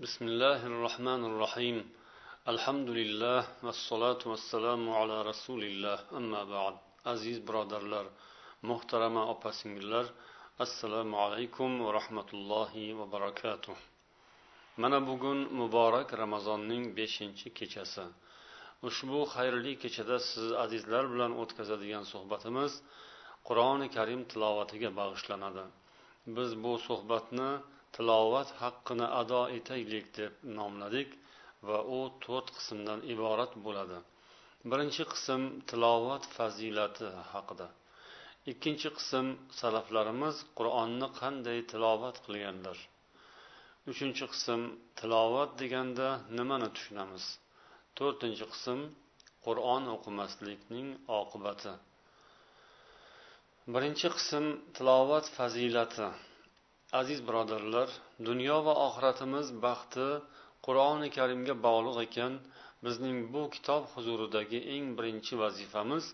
بسم 0.00 0.24
الله 0.24 0.60
الرحمن 0.72 1.22
الرحيم 1.30 1.78
الحمد 2.52 2.88
لله 2.98 3.40
والصلاة 3.66 4.22
والسلام 4.32 4.82
على 4.98 5.16
رسول 5.30 5.62
الله 5.70 5.98
أما 6.18 6.42
بعد 6.54 6.74
aziz 7.04 7.48
birodarlar 7.48 8.06
muhtarama 8.62 9.26
opa 9.28 9.52
singillar 9.52 10.06
assalomu 10.58 11.16
alaykum 11.18 11.84
va 11.84 11.94
rahmatullohi 11.98 12.98
va 12.98 13.12
barakatuh 13.12 13.76
mana 14.76 15.06
bugun 15.06 15.38
muborak 15.60 16.08
ramazonning 16.22 16.84
beshinchi 16.96 17.48
kechasi 17.58 18.04
ushbu 18.88 19.18
xayrli 19.34 19.72
kechada 19.82 20.18
siz 20.30 20.46
azizlar 20.64 21.04
bilan 21.12 21.32
o'tkazadigan 21.42 22.04
suhbatimiz 22.12 22.72
qur'oni 23.48 23.88
karim 23.96 24.20
tilovatiga 24.32 24.90
bag'ishlanadi 25.00 25.64
biz 26.36 26.50
bu 26.64 26.72
suhbatni 26.88 27.50
tilovat 27.97 28.49
haqqini 28.61 29.07
ado 29.21 29.41
etaylik 29.57 30.07
deb 30.19 30.33
nomladik 30.59 31.09
va 31.67 31.79
u 31.97 31.99
to'rt 32.25 32.47
qismdan 32.57 32.99
iborat 33.13 33.53
bo'ladi. 33.65 33.97
Birinchi 34.71 35.03
qism 35.13 35.41
tilovat 35.69 36.23
fazilati 36.35 37.07
haqida. 37.31 37.67
Ikkinchi 38.51 38.89
qism 38.97 39.25
salaflarimiz 39.59 40.35
qur'onni 40.57 41.07
qanday 41.19 41.59
tilovat 41.71 42.17
qilganlar? 42.25 42.77
Uchinchi 43.91 44.25
qism 44.33 44.61
tilovat 44.99 45.51
deganda 45.61 46.07
nimani 46.37 46.69
tushunamiz? 46.75 47.25
To'rtinchi 47.97 48.45
qism 48.53 48.79
qur'on 49.45 49.83
o'qimaslikning 49.95 50.87
oqibati. 51.19 51.73
Birinchi 53.73 54.07
qism 54.17 54.45
tilovat 54.77 55.25
fazilati. 55.37 56.07
Aziz 56.91 57.19
birodarlar 57.27 57.89
dunyo 58.27 58.57
va 58.65 58.73
oxiratimiz 58.87 59.47
baxti 59.65 60.05
qur'oni 60.65 61.09
karimga 61.17 61.55
bog'liq 61.65 61.97
ekan. 62.07 62.33
Bizning 62.85 63.17
bu 63.33 63.41
kitob 63.55 63.83
huzuridagi 63.93 64.59
eng 64.75 64.85
birinchi 64.97 65.33
vazifamiz 65.43 66.05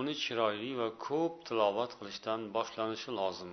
uni 0.00 0.14
chiroyli 0.22 0.70
va 0.80 0.88
ko'p 1.06 1.32
tilovat 1.48 1.92
qilishdan 1.98 2.40
boshlanishi 2.56 3.10
lozim. 3.20 3.52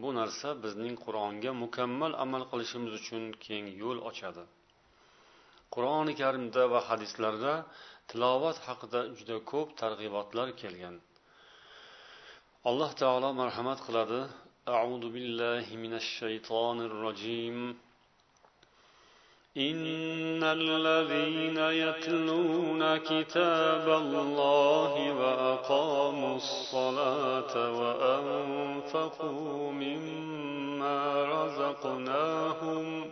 Bu 0.00 0.08
narsa 0.18 0.48
bizning 0.64 0.96
qur'onga 1.04 1.52
mukammal 1.62 2.12
amal 2.24 2.42
qilishimiz 2.50 2.92
uchun 3.00 3.24
keng 3.46 3.66
yo'l 3.82 3.98
ochadi. 4.10 4.44
Qur'oni 5.74 6.12
karimda 6.22 6.62
va 6.72 6.80
hadislarda 6.88 7.54
tilovat 8.10 8.56
haqida 8.66 9.00
juda 9.18 9.36
ko'p 9.52 9.68
targ'ibotlar 9.80 10.48
kelgan. 10.60 10.96
Alloh 12.68 12.90
taolo 13.00 13.28
marhamat 13.40 13.78
qiladi 13.86 14.20
أعوذ 14.70 15.12
بالله 15.12 15.76
من 15.76 15.94
الشيطان 15.94 16.80
الرجيم. 16.80 17.76
إن 19.56 20.42
الذين 20.42 21.58
يتلون 21.58 22.96
كتاب 22.96 23.88
الله 23.88 25.12
وأقاموا 25.20 26.36
الصلاة 26.36 27.54
وأنفقوا 27.80 29.72
مما 29.72 30.98
رزقناهم 31.24 33.10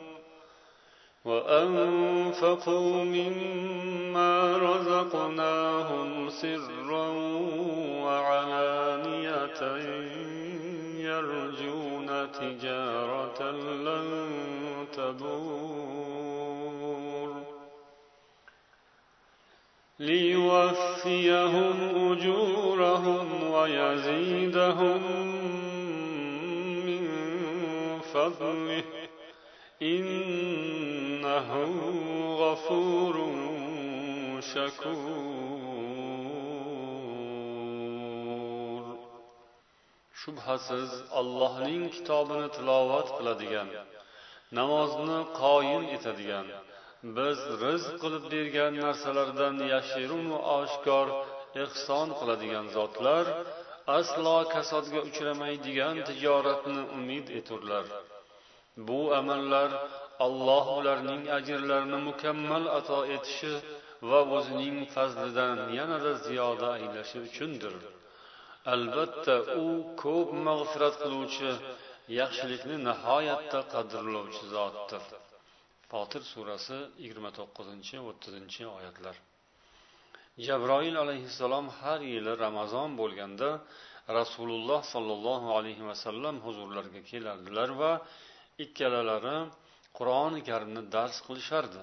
وأنفقوا 1.24 3.04
مما 3.04 4.56
رزقناهم 4.56 6.30
سرا 6.30 7.08
وعلانية 8.04 9.60
لن 13.42 14.26
تبور. 14.92 16.48
ليوفيهم 19.98 21.76
أجورهم 22.12 23.50
ويزيدهم 23.50 25.02
من 26.86 27.08
فضله. 28.14 28.84
إنه 29.82 31.64
غفور 32.38 33.28
شكور. 34.40 35.57
Shubhasiz 40.28 40.90
allohning 41.20 41.84
kitobini 41.96 42.48
tilovat 42.56 43.08
qiladigan 43.18 43.68
namozni 44.58 45.20
qoyim 45.42 45.84
etadigan 45.96 46.46
biz 47.16 47.38
rizq 47.62 47.92
qilib 48.02 48.24
bergan 48.34 48.72
narsalardan 48.84 49.56
yashirunu 49.74 50.36
oshkor 50.58 51.06
ehson 51.64 52.08
qiladigan 52.18 52.66
zotlar 52.76 53.24
aslo 53.98 54.36
kasodga 54.54 55.00
uchramaydigan 55.08 55.96
tijoratni 56.08 56.82
umid 56.98 57.26
eturlar. 57.38 57.86
Bu 58.88 59.00
amallar 59.20 59.70
alloh 60.26 60.66
ularning 60.78 61.22
ajrlarini 61.38 61.98
mukammal 62.08 62.64
ato 62.78 62.98
etishi 63.16 63.54
va 64.10 64.20
o'zining 64.36 64.76
fazlidan 64.94 65.58
yanada 65.78 66.12
ziyoda 66.26 66.66
aylashi 66.78 67.18
uchundir. 67.28 67.74
Albatta 68.74 69.34
u 69.64 69.68
ko'p 70.02 70.28
mag'firat 70.48 70.94
qiluvchi 71.02 71.50
yaxshilikni 72.20 72.76
nihoyatda 72.88 73.60
qadrlovchi 73.74 74.44
zotdir. 74.54 75.02
Fotir 75.90 76.22
surasi 76.32 76.78
yigirma 77.02 77.30
to'qqizinchi 77.38 77.96
o'ttizinchi 78.08 78.62
oyatlar. 78.76 79.16
Jabroil 80.46 80.96
alayhissalom 81.04 81.66
har 81.78 82.00
yili 82.12 82.32
ramazon 82.44 82.90
bo'lganda 83.00 83.48
rasululloh 84.18 84.80
sollallohu 84.94 85.48
alayhi 85.58 85.84
vasallam 85.90 86.36
huzurlariga 86.46 87.02
kelardilar 87.10 87.70
va 87.80 87.92
ikkalalari 88.64 89.38
qur'oni 89.98 90.40
karimni 90.48 90.82
dars 90.94 91.16
qilishardi. 91.26 91.82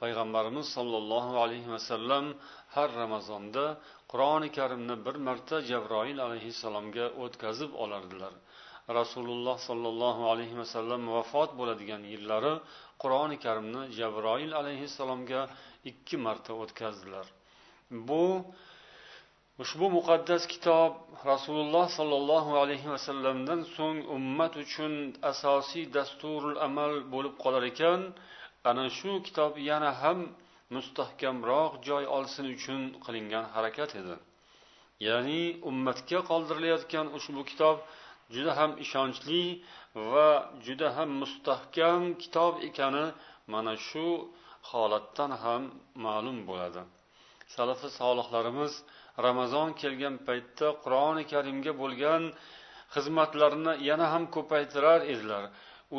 Payg'ambarimiz 0.00 0.66
sollallohu 0.76 1.34
alayhi 1.44 1.70
vasallam 1.74 2.24
har 2.74 2.88
ramazonda 3.02 3.64
qur'oni 4.12 4.48
karimni 4.58 4.96
bir 5.06 5.16
marta 5.28 5.56
jabroil 5.70 6.18
alayhissalomga 6.26 7.06
o'tkazib 7.24 7.70
olardilar. 7.84 8.32
Rasululloh 9.00 9.56
sollallohu 9.68 10.22
alayhi 10.32 10.56
vasallam 10.62 11.02
vafot 11.16 11.50
bo'ladigan 11.58 12.02
yillari 12.12 12.54
qur'oni 13.02 13.36
karimni 13.44 13.82
jabroil 13.98 14.52
alayhissalomga 14.60 15.40
ikki 15.90 16.16
marta 16.26 16.52
o'tkazdilar. 16.62 17.26
Bu 18.08 18.24
ushbu 19.62 19.86
muqaddas 19.96 20.42
kitob 20.52 20.92
rasululloh 21.32 21.86
sollallohu 21.98 22.52
alayhi 22.62 22.88
vasallamdan 22.94 23.60
so'ng 23.76 23.98
ummat 24.16 24.52
uchun 24.64 24.92
asosiy 25.32 25.84
dasturul 25.96 26.56
amal 26.66 26.92
bo'lib 27.14 27.34
qolar 27.44 27.62
ekan. 27.72 28.00
Ana 28.68 28.84
shu 28.98 29.10
kitob 29.26 29.52
yana 29.70 29.90
ham 30.02 30.18
mustahkamroq 30.74 31.72
joy 31.88 32.04
olsin 32.16 32.46
uchun 32.56 32.80
qilingan 33.04 33.44
harakat 33.54 33.90
edi. 34.00 34.14
Ya'ni 35.08 35.42
ummatga 35.70 36.20
qoldirilayotgan 36.30 37.06
ushbu 37.18 37.42
kitob 37.50 37.76
juda 38.34 38.52
ham 38.58 38.70
ishonchli 38.84 39.42
va 40.12 40.28
juda 40.66 40.88
ham 40.96 41.10
mustahkam 41.22 42.02
kitob 42.22 42.54
ekani 42.68 43.06
mana 43.52 43.74
shu 43.88 44.06
holatdan 44.70 45.30
ham 45.42 45.62
ma'lum 46.04 46.38
bo'ladi. 46.48 46.82
Salafi 47.54 47.88
solihlarimiz 48.00 48.72
ramazon 49.26 49.68
kelgan 49.80 50.16
paytda 50.26 50.68
qur'oni 50.84 51.24
karimga 51.32 51.72
bo'lgan 51.82 52.22
xizmatlarini 52.94 53.72
yana 53.88 54.06
ham 54.12 54.24
ko'paytirar 54.36 55.00
edilar. 55.12 55.44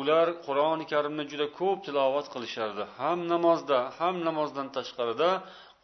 Ular 0.00 0.26
qur'oni 0.46 0.84
karimni 0.92 1.24
juda 1.32 1.46
ko'p 1.60 1.78
tilovat 1.86 2.26
qilishardi. 2.34 2.84
Ham 3.00 3.18
namozda 3.32 3.78
ham 3.98 4.16
namozdan 4.28 4.68
tashqarida 4.76 5.30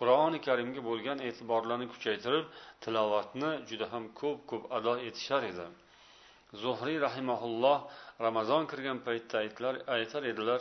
qur'oni 0.01 0.39
karimga 0.47 0.81
bo'lgan 0.89 1.19
e'tiborlarini 1.29 1.87
kuchaytirib 1.95 2.47
tilovatni 2.85 3.51
juda 3.69 3.87
ham 3.93 4.05
ko'p 4.21 4.39
ko'p 4.51 4.63
ado 4.79 4.93
etishar 5.09 5.43
edi. 5.53 5.67
Zuhriy 6.63 6.99
rahimaulloh 7.07 7.79
ramazon 8.27 8.63
kirgan 8.71 8.99
paytda 9.07 9.37
aytar 9.97 10.23
edilar 10.33 10.61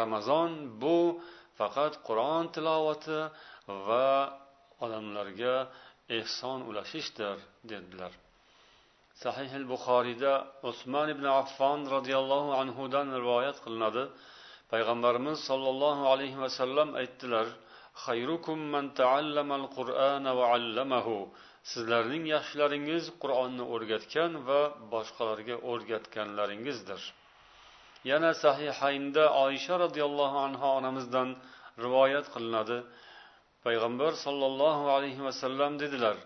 ramazon 0.00 0.50
bu 0.82 0.98
faqat 1.58 1.92
qur'on 2.08 2.44
tilovati 2.54 3.20
va 3.88 4.10
odamlarga 4.84 5.54
ehson 6.18 6.58
ulashishdir 6.70 7.36
dedilar. 7.70 8.12
Sahih 9.24 9.52
buxoriyda 9.72 10.32
usmon 10.70 11.08
ibn 11.14 11.26
affon 11.40 11.80
roziyallohu 11.94 12.50
anhudan 12.62 13.06
rivoyat 13.20 13.58
qilinadi. 13.64 14.04
Payg'ambarimiz 14.72 15.38
sollallohu 15.48 16.02
alayhi 16.12 16.38
vasallam 16.44 16.88
aytdilar 17.00 17.46
sizlarning 21.72 22.24
yaxshilaringiz 22.34 23.04
qur'onni 23.22 23.64
o'rgatgan 23.74 24.32
va 24.48 24.60
boshqalarga 24.92 25.56
o'rgatganlaringizdir. 25.70 27.00
Yana 28.10 28.30
sahihaynda 28.44 29.24
oysha 29.44 29.74
roziyallohu 29.84 30.38
anhu 30.46 30.66
onamizdan 30.78 31.28
rivoyat 31.84 32.26
qilinadi. 32.34 32.78
Payg'ambar 33.64 34.12
sollallohu 34.24 34.84
alayhi 34.96 35.22
vasallam 35.28 35.72
dedilar 35.82 36.16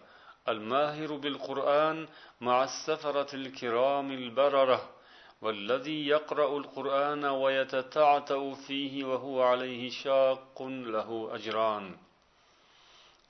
الماهر 0.49 1.15
بالقرآن 1.15 2.07
مع 2.41 2.63
السفرة 2.63 3.31
الكرام 3.33 4.11
البررة 4.11 4.89
والذي 5.41 6.07
يقرأ 6.07 6.57
القرآن 6.57 7.25
ويتتعتع 7.25 8.53
فيه 8.53 9.03
وهو 9.03 9.41
عليه 9.41 9.89
شاق 9.89 10.61
له 10.95 11.29
أجران 11.35 11.85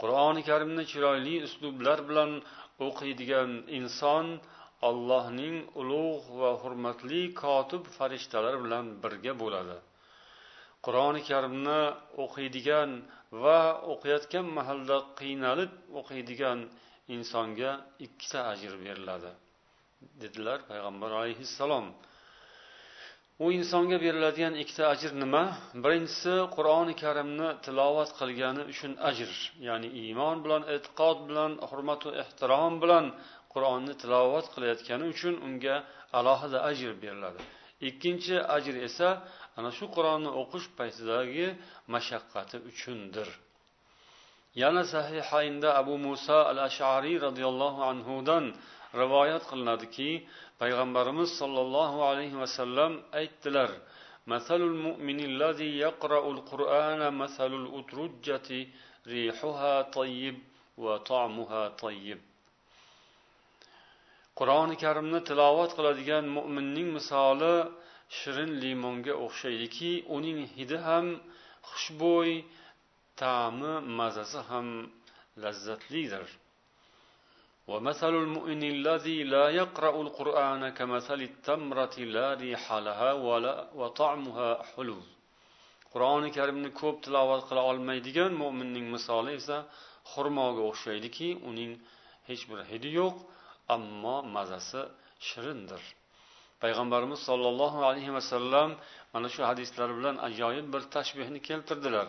qur'oni 0.01 0.41
karimni 0.49 0.83
chiroyli 0.91 1.35
uslublar 1.47 1.99
bilan 2.09 2.31
o'qiydigan 2.87 3.51
inson 3.79 4.25
allohning 4.89 5.57
ulug' 5.81 6.25
va 6.39 6.51
hurmatli 6.61 7.21
kotib 7.41 7.83
farishtalar 7.97 8.55
bilan 8.63 8.85
birga 9.03 9.33
bo'ladi 9.41 9.77
qur'oni 10.85 11.21
karimni 11.29 11.81
o'qiydigan 12.23 12.89
va 13.43 13.59
o'qiyotgan 13.93 14.45
mahalda 14.57 14.97
qiynalib 15.19 15.71
o'qiydigan 15.99 16.59
insonga 17.14 17.70
ikkita 18.06 18.40
ajr 18.52 18.72
beriladi 18.84 19.32
dedilar 20.22 20.58
payg'ambar 20.70 21.10
alayhissalom. 21.20 21.86
U 23.44 23.46
insonga 23.58 23.96
beriladigan 24.04 24.54
ikkita 24.62 24.84
ajr 24.94 25.10
nima? 25.22 25.42
Birinchisi 25.84 26.34
qur'oni 26.56 26.94
karimni 27.02 27.48
tilovat 27.66 28.10
qilgani 28.20 28.62
uchun 28.72 28.92
ajr 29.10 29.30
ya'ni 29.68 29.88
iymon 30.02 30.36
bilan 30.44 30.62
e'tiqod 30.74 31.18
bilan 31.28 31.52
hurmatu 31.68 32.08
ehtirom 32.22 32.72
bilan 32.82 33.06
qur'onni 33.52 33.94
tilovat 34.02 34.46
qilayotgani 34.54 35.04
uchun 35.14 35.34
unga 35.46 35.76
alohida 36.18 36.58
ajr 36.70 36.90
beriladi. 37.02 37.40
Ikkinchi 37.88 38.36
ajr 38.56 38.74
esa 38.88 39.08
ana 39.58 39.70
shu 39.76 39.86
qur'onni 39.96 40.30
o'qish 40.42 40.66
paytidagi 40.78 41.46
mashaqqati 41.94 42.56
uchundir. 42.70 43.28
yana 44.61 44.83
sahihaynda 44.93 45.69
abu 45.81 45.93
muso 46.05 46.39
al 46.51 46.59
ashariy 46.69 47.17
roziyallohu 47.27 47.79
anhudan 47.91 48.45
rivoyat 49.01 49.43
qilinadiki 49.49 50.09
payg'ambarimiz 50.61 51.29
sollallohu 51.41 51.97
alayhi 52.09 52.37
vasallam 52.43 52.91
aytdilar 53.19 53.71
مثل 54.27 54.61
المؤمن 54.71 55.19
الذي 55.31 55.71
يقرأ 55.87 56.23
القرآن 56.35 57.01
مثل 57.21 57.51
الأترجة 57.61 58.49
ريحها 59.07 59.81
طيب 59.81 60.35
وطعمها 60.77 61.63
طيب 61.83 62.19
qur'oni 64.39 64.75
karimni 64.83 65.19
tilovat 65.29 65.71
qiladigan 65.77 66.25
mo'minning 66.37 66.87
misoli 66.97 67.55
shirin 68.19 68.51
limonga 68.63 69.13
o'xshaydiki 69.25 69.91
uning 70.15 70.39
hidi 70.55 70.77
ham 70.87 71.05
xushbo'y 71.69 72.31
ta'mi 73.21 73.73
mazasi 73.99 74.39
ham 74.49 74.67
lazzatlidir 75.43 76.27
ومثل 77.71 78.13
المؤمن 78.25 78.63
الذي 78.75 79.23
لا 79.23 79.45
يقرأ 79.61 79.95
القرآن 80.05 80.61
كمثل 80.69 81.19
التمرة 81.29 81.95
لا 82.15 82.27
ريح 82.33 82.63
لها 82.87 83.11
ولا 83.27 83.55
وطعمها 83.79 84.49
حلو 84.71 84.99
qur'oni 85.93 86.29
karimni 86.37 86.69
ko'p 86.81 86.97
tilovat 87.05 87.41
qila 87.49 87.61
olmaydigan 87.71 88.31
mo'minning 88.41 88.85
misoli 88.95 89.31
esa 89.39 89.57
xurmoga 90.11 90.61
o'xshaydiki 90.71 91.29
uning 91.49 91.71
hech 92.29 92.43
bir 92.49 92.59
hidi 92.71 92.89
yo'q 92.99 93.15
ammo 93.75 94.15
mazasi 94.35 94.81
shirindir 95.27 95.81
payg'ambarimiz 96.63 97.19
sollallohu 97.29 97.79
alayhi 97.89 98.11
vasallam 98.17 98.69
mana 99.13 99.27
shu 99.35 99.41
hadislar 99.49 99.89
bilan 99.97 100.15
ajoyib 100.27 100.67
bir 100.73 100.83
tashbehni 100.95 101.39
keltirdilar 101.49 102.07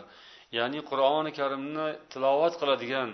Ya'ni 0.56 0.80
qur'oni 0.90 1.30
karimni 1.38 1.86
tilovat 2.12 2.54
qiladigan 2.60 3.10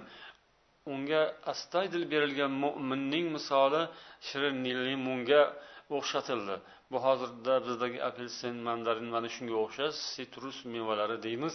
unga 0.92 1.22
astaydil 1.52 2.04
berilgan 2.12 2.52
mo'minning 2.64 3.26
misoli 3.36 3.82
shirin 4.28 4.56
limonga 4.88 5.42
o'xshatildi. 5.96 6.56
Bu 6.90 6.98
hozirda 7.06 7.54
bizdagi 7.66 7.98
apelsin 8.08 8.54
mandarin 8.68 9.08
mana 9.14 9.28
shunga 9.34 9.56
o'xshash 9.64 9.96
sitrus 10.14 10.58
mevalari 10.72 11.16
deymiz. 11.26 11.54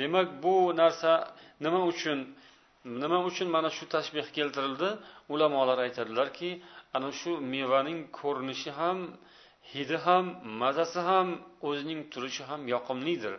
Demak 0.00 0.28
bu 0.44 0.54
narsa 0.80 1.12
nima 1.64 1.80
uchun 1.92 2.18
nima 3.02 3.18
uchun 3.30 3.48
mana 3.56 3.70
shu 3.76 3.84
tashbeh 3.94 4.26
keltirildi? 4.36 4.90
Ulamolar 5.34 5.78
aytadilarki 5.86 6.50
ana 6.96 7.10
shu 7.20 7.30
mevaning 7.54 8.00
ko'rinishi 8.20 8.70
ham 8.80 8.98
hidi 9.72 9.96
ham 10.06 10.24
mazasi 10.62 11.00
ham 11.10 11.28
o'zining 11.68 12.00
turishi 12.12 12.42
ham 12.50 12.60
yoqimlidir. 12.74 13.34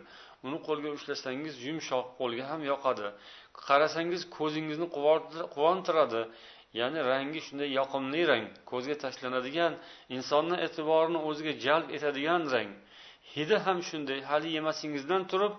Uni 0.46 0.58
qo'lga 0.66 0.90
ushlasangiz 0.96 1.54
yumshoq 1.66 2.06
qo'lga 2.18 2.44
ham 2.50 2.62
yoqadi. 2.72 3.06
Qarasangiz 3.68 4.22
ko'zingizni 4.38 4.86
quvontiradi. 5.54 6.22
Ya'ni 6.80 7.00
rangi 7.10 7.40
shunday 7.46 7.68
yoqimli 7.78 8.22
rang 8.30 8.46
ko'zga 8.70 8.94
tashlanadigan 9.04 9.72
insonni 10.16 10.56
e'tiborini 10.66 11.20
o'ziga 11.28 11.52
jalb 11.64 11.86
etadigan 11.96 12.42
rang. 12.54 12.70
Hidi 13.34 13.56
ham 13.64 13.78
shunday 13.88 14.20
hali 14.30 14.48
yemasingizdan 14.58 15.22
turib 15.30 15.54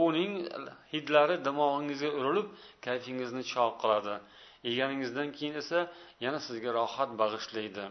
uning 0.00 0.32
hidlari 0.92 1.36
dimog'ingizga 1.46 2.10
urilib 2.18 2.48
kayfingizni 2.86 3.42
chog' 3.52 3.76
qiladi. 3.82 4.14
Yeganingizdan 4.68 5.28
keyin 5.36 5.54
esa 5.62 5.78
yana 6.24 6.40
sizga 6.46 6.70
rohat 6.78 7.10
bag'ishlaydi. 7.20 7.84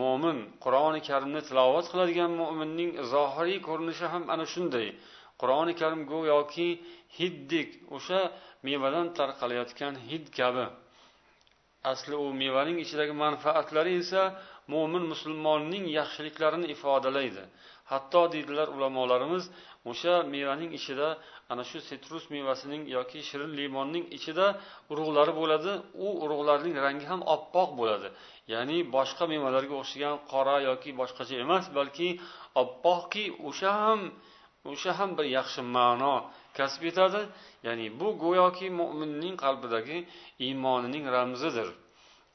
Mo'min 0.00 0.38
qur'oni 0.64 1.00
karimni 1.08 1.40
tilovat 1.48 1.86
qiladigan 1.92 2.32
mo'minning 2.40 2.90
zohiriy 3.12 3.58
ko'rinishi 3.68 4.06
ham 4.12 4.24
ana 4.34 4.44
shunday. 4.54 4.86
Qur'oni 5.40 5.72
karim 5.80 6.02
go'yoki 6.12 6.68
hiddek 7.18 7.68
o'sha 7.96 8.20
mevadan 8.68 9.06
tarqalayotgan 9.18 9.94
hid 10.08 10.24
kabi. 10.38 10.66
Asli 11.92 12.16
u 12.24 12.26
mevaning 12.42 12.78
ichidagi 12.84 13.14
manfaatlari 13.24 13.92
esa 14.02 14.22
mo'min 14.72 15.04
musulmonning 15.12 15.84
yaxshiliklarini 15.98 16.66
ifodalaydi. 16.74 17.44
Hatto 17.90 18.22
deydilar 18.34 18.68
ulamolarimiz 18.76 19.44
o'sha 19.90 20.14
mevaning 20.34 20.70
ichida 20.78 21.08
ana 21.52 21.62
shu 21.70 21.78
sitrus 21.88 22.24
mevasining 22.34 22.82
yoki 22.96 23.20
shirin 23.28 23.52
limonning 23.60 24.04
ichida 24.16 24.46
urug'lari 24.92 25.32
bo'ladi. 25.40 25.72
U 26.04 26.06
urug'larning 26.24 26.74
rangi 26.84 27.06
ham 27.12 27.20
oppoq 27.34 27.70
bo'ladi. 27.80 28.08
Ya'ni 28.52 28.78
boshqa 28.96 29.24
mevalarga 29.32 29.74
o'xshagan 29.82 30.14
qora 30.32 30.56
yoki 30.68 30.90
boshqacha 31.00 31.34
emas 31.44 31.64
balki 31.78 32.08
oppoqki 32.62 33.24
o'sha 33.48 33.70
ham 33.82 34.00
o'sha 34.72 34.90
ham 34.98 35.10
bir 35.18 35.26
yaxshi 35.38 35.60
ma'no 35.76 36.14
kasb 36.58 36.82
etadi. 36.90 37.20
Ya'ni 37.66 37.86
bu 38.00 38.08
go'yoki 38.24 38.66
mo'minning 38.80 39.34
qalbidagi 39.44 39.98
iymonining 40.46 41.04
ramzidir. 41.16 41.68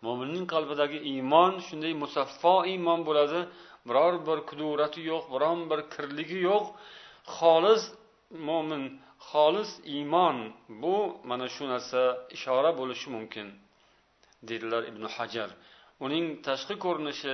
Mo'minning 0.05 0.45
qalbidagi 0.53 1.00
iymon 1.12 1.51
shunday 1.67 1.93
musaffo 2.03 2.55
iymon 2.72 3.00
bo'ladi. 3.07 3.39
Biror 3.88 4.13
bir 4.28 4.40
kudurati 4.50 5.02
yo'q 5.12 5.24
biron 5.34 5.60
bir 5.72 5.80
kirligi 5.94 6.40
yo'q. 6.50 6.66
Xolis 7.38 7.84
mo'min 8.48 8.84
xolis 9.30 9.72
iymon 9.96 10.38
bu 10.84 10.96
mana 11.30 11.48
shu 11.56 11.63
narsa 11.74 12.02
ishora 12.36 12.72
bo'lishi 12.80 13.08
mumkin 13.16 13.48
dedilar 14.50 14.84
ibn 14.92 15.04
hajar. 15.16 15.50
Uning 16.06 16.25
tashqi 16.48 16.75
ko'rinishi 16.86 17.34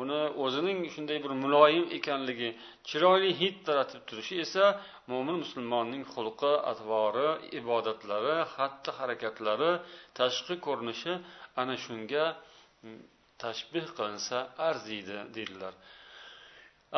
uni 0.00 0.20
o'zining 0.44 0.78
shunday 0.94 1.18
bir 1.24 1.32
muloyim 1.44 1.86
ekanligi 1.98 2.48
chiroyli 2.88 3.30
hid 3.40 3.56
taratib 3.68 4.02
turishi 4.08 4.34
esa 4.44 4.64
mo'min 5.10 5.36
musulmonning 5.44 6.04
xulqi 6.14 6.52
atvori 6.72 7.28
ibodatlari 7.60 8.36
xatti 8.54 8.90
harakatlari 8.98 9.72
tashqi 10.18 10.54
ko'rinishi 10.66 11.12
ana 11.60 11.74
shunga 11.84 12.24
tashbih 13.44 13.86
qilinsa 13.96 14.38
arziydi 14.68 15.16
dedilar 15.36 15.74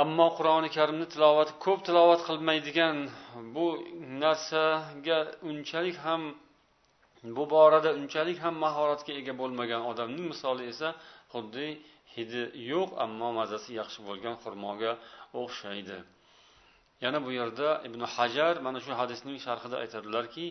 ammo 0.03 0.27
qur'oni 0.39 0.69
karimni 0.77 1.07
tilovati 1.15 1.53
ko'p 1.65 1.81
tilovat 1.87 2.21
qilmaydigan 2.29 2.97
bu 3.55 3.67
narsaga 4.23 5.19
unchalik 5.51 5.97
ham 6.07 6.23
bu 7.37 7.45
borada 7.55 7.91
unchalik 8.01 8.39
ham 8.45 8.55
mahoratga 8.65 9.13
ega 9.21 9.33
bo'lmagan 9.41 9.83
odamning 9.91 10.27
misoli 10.33 10.63
esa 10.73 10.89
xuddi 11.33 11.67
hidi 12.15 12.43
yo'q 12.73 12.91
ammo 13.05 13.29
mazasi 13.39 13.71
yaxshi 13.81 14.01
bo'lgan 14.09 14.35
xurmoga 14.43 14.93
o'xshaydi. 15.43 15.99
Yana 17.05 17.19
bu 17.25 17.31
yerda 17.39 17.69
ibn 17.89 18.01
hajar 18.15 18.55
mana 18.67 18.79
shu 18.85 18.93
hadisning 19.01 19.39
sharhida 19.47 19.77
aytadilarki 19.85 20.47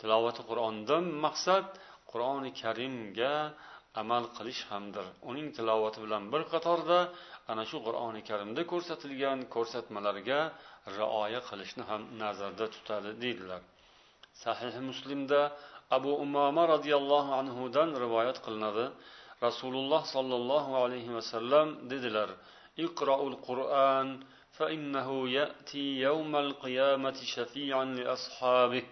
tilovati 0.00 0.42
qur'ondan 0.50 1.04
maqsad 1.24 1.66
qur'oni 2.10 2.50
karimga 2.62 3.34
amal 4.01 4.23
qilish 4.37 4.61
hamdir 4.71 5.05
uning 5.29 5.47
tilovati 5.57 5.99
bilan 6.05 6.23
bir 6.33 6.41
qatorda 6.53 6.99
ana 7.51 7.63
shu 7.69 7.77
qur'oni 7.87 8.21
karimda 8.29 8.61
ko'rsatilgan 8.71 9.39
ko'rsatmalarga 9.55 10.39
rioya 10.97 11.41
qilishni 11.49 11.83
ham 11.89 12.01
nazarda 12.21 12.65
tutadi 12.75 13.11
deydilar 13.23 13.61
sahih 14.43 14.73
muslimda 14.89 15.41
abu 15.97 16.11
umoma 16.25 16.63
roziyallohu 16.73 17.31
anhudan 17.41 17.89
rivoyat 18.03 18.37
qilinadi 18.45 18.85
rasululloh 19.47 20.01
sollallohu 20.15 20.71
alayhi 20.83 21.11
vasallam 21.17 21.67
dedilar 21.91 22.29
iqroul 22.85 23.35
qur'an 23.47 24.09
فإنه 24.59 25.09
يأتي 25.39 25.85
يوم 26.07 26.33
القيامة 26.45 27.17
شفيعا 27.35 27.85
لأصحابه 27.99 28.83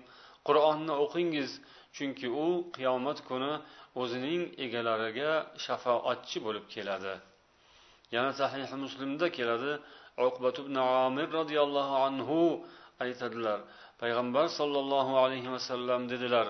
qur'onni 0.48 0.94
o'qingiz 1.04 1.52
chunki 1.96 2.28
u 2.46 2.48
qiyomat 2.76 3.18
kuni 3.30 3.54
o'zining 4.02 4.42
egalariga 4.66 5.32
shafoatchi 5.66 6.38
bo'lib 6.46 6.66
keladi 6.74 7.14
yana 8.16 8.32
sahih 8.40 8.70
muslimda 8.86 9.28
keladi 9.38 9.72
uqbat 10.28 10.56
ibn 10.64 10.76
amir 11.06 11.28
roziyallohu 11.40 11.96
anhu 12.08 12.40
aytadilar 13.06 13.60
payg'ambar 14.02 14.46
sollallohu 14.60 15.14
alayhi 15.24 15.50
vasallam 15.56 16.02
dedilar 16.14 16.48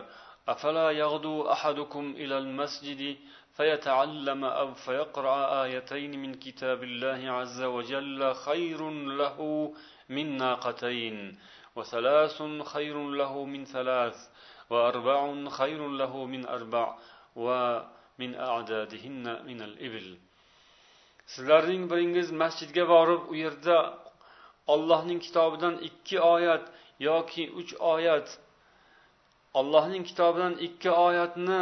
أفلا 0.48 0.92
يغدو 0.92 1.51
أحدكم 1.51 2.12
إلى 2.22 2.38
المسجد 2.38 3.18
فيتعلم 3.58 4.46
أو 4.46 4.74
فيقرأ 4.74 5.63
آيتين 5.63 6.20
من 6.24 6.34
كتاب 6.34 6.84
الله 6.84 7.32
عز 7.32 7.62
وجل 7.62 8.36
خير 8.36 8.89
له 8.89 9.38
من 10.10 10.38
ناقتين 10.38 11.38
وثلاث 11.75 12.38
خير 12.74 13.10
له 13.10 13.46
من 13.46 13.66
ثلاث 13.66 14.18
وأربع 14.72 15.50
خير 15.50 15.88
له 15.88 16.25
من 16.25 16.46
أربع 16.46 16.86
ومن 17.36 18.36
أعدادهن 18.36 19.25
من 19.50 19.60
الإبل 19.62 20.08
sizlarning 21.27 21.84
biringiz 21.92 22.32
masjidga 22.32 22.84
borib 22.89 23.22
u 23.32 23.36
yerda 23.36 23.77
ollohning 24.74 25.20
kitobidan 25.25 25.75
ikki 25.88 26.18
oyat 26.22 26.63
yoki 27.00 27.44
uch 27.60 27.72
oyat 27.94 28.27
ollohning 29.60 30.04
kitobidan 30.10 30.54
ikki 30.68 30.92
oyatni 30.92 31.62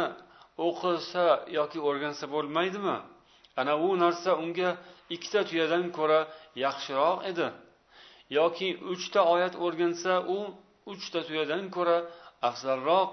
o'qisa 0.66 1.26
yoki 1.58 1.78
o'rgansa 1.88 2.24
bo'lmaydimi 2.34 2.96
ana 3.60 3.74
u 3.86 3.88
narsa 4.02 4.30
unga 4.42 4.70
ikkita 5.14 5.40
tuyadan 5.48 5.84
ko'ra 5.98 6.20
yaxshiroq 6.64 7.18
edi 7.30 7.46
yoki 8.38 8.68
uchta 8.92 9.20
oyat 9.34 9.54
o'rgansa 9.64 10.12
u 10.36 10.38
uchta 10.92 11.20
tuyadan 11.28 11.64
ko'ra 11.76 11.96
afzalroq 12.49 13.11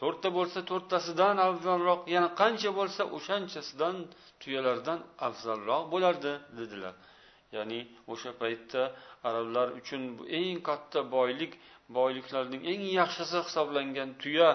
to'rtta 0.00 0.28
bo'lsa 0.36 0.58
to'rttasidan 0.70 1.36
afzalroq 1.48 2.00
yana 2.14 2.28
qancha 2.40 2.70
bo'lsa 2.78 3.02
o'shanchasidan 3.16 3.96
tuyalardan 4.40 4.98
afzalroq 5.28 5.82
bo'lardi 5.92 6.32
dedilar. 6.58 6.94
Ya'ni 7.56 7.80
o'sha 8.12 8.30
paytda 8.42 8.82
arablar 9.28 9.68
uchun 9.80 10.02
bu 10.18 10.22
eng 10.38 10.56
katta 10.68 11.00
boylik 11.16 11.52
boyliklarning 11.98 12.62
eng 12.72 12.82
yaxshisi 13.00 13.38
hisoblangan 13.46 14.10
tuya 14.22 14.48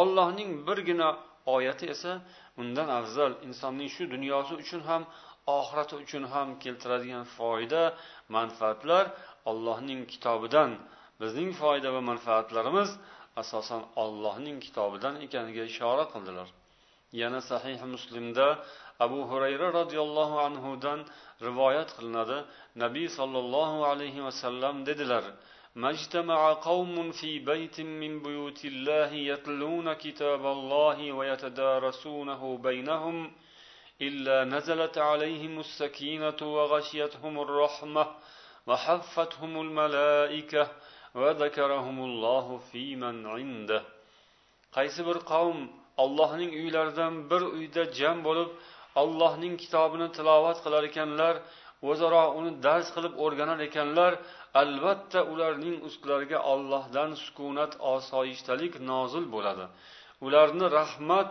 ollohning 0.00 0.50
birgina 0.66 1.08
oyati 1.56 1.86
esa 1.94 2.12
undan 2.60 2.88
afzal 2.98 3.32
insonning 3.46 3.90
shu 3.94 4.02
dunyosi 4.14 4.52
uchun 4.62 4.80
ham 4.90 5.02
oxirati 5.58 5.94
uchun 6.04 6.24
ham 6.32 6.48
keltiradigan 6.64 7.24
foyda 7.36 7.82
manfaatlar 8.36 9.04
ollohning 9.50 10.00
kitobidan. 10.12 10.70
Bizning 11.20 11.50
foyda 11.60 11.88
va 11.96 12.00
manfaatlarimiz 12.10 12.90
asosan 13.41 13.81
ollohning 14.03 14.57
kitobidan 14.65 15.13
ekaniga 15.25 15.63
ishora 15.71 16.05
qildilar 16.13 16.47
yana 17.21 17.39
sahih 17.51 17.79
muslimda 17.93 18.47
abu 19.05 19.19
hurayra 19.29 19.67
roziyallohu 19.79 20.35
anhudan 20.47 20.99
rivoyat 21.47 21.89
qilinadi 21.97 22.37
nabiy 22.83 23.07
sollallohu 23.19 23.77
alayhi 23.91 24.21
vasallam 24.27 24.75
dedilar 24.89 25.25
ما 25.75 25.89
اجتمع 25.89 26.53
قوم 26.69 27.11
في 27.19 27.39
بيت 27.51 27.77
من 28.01 28.13
بيوت 28.25 28.61
الله 28.65 29.11
يتلون 29.31 29.87
كتاب 29.93 30.43
الله 30.45 30.97
ويتدارسونه 31.17 32.41
بينهم 32.67 33.17
إلا 34.07 34.37
نزلت 34.55 34.97
عليهم 34.97 35.53
السكينة 35.65 36.39
وغشيتهم 36.55 37.33
الرحمة 37.45 38.05
وحفتهم 38.67 39.51
الملائكة 39.61 40.63
qaysi 44.76 45.00
bir 45.08 45.18
qavm 45.32 45.58
allohning 46.02 46.52
uylaridan 46.60 47.14
bir 47.30 47.42
uyda 47.56 47.82
jam 47.98 48.16
bo'lib 48.26 48.50
allohning 49.02 49.54
kitobini 49.62 50.08
tilovat 50.16 50.58
qilar 50.64 50.82
ekanlar 50.90 51.34
o'zaro 51.90 52.24
uni 52.38 52.52
dars 52.66 52.88
qilib 52.96 53.14
o'rganar 53.24 53.58
ekanlar 53.68 54.12
albatta 54.62 55.20
ularning 55.32 55.76
ustlariga 55.88 56.38
ollohdan 56.52 57.10
sukunat 57.24 57.72
osoyishtalik 57.94 58.72
nozil 58.90 59.24
bo'ladi. 59.34 59.64
Ularni 60.26 60.66
rahmat 60.78 61.28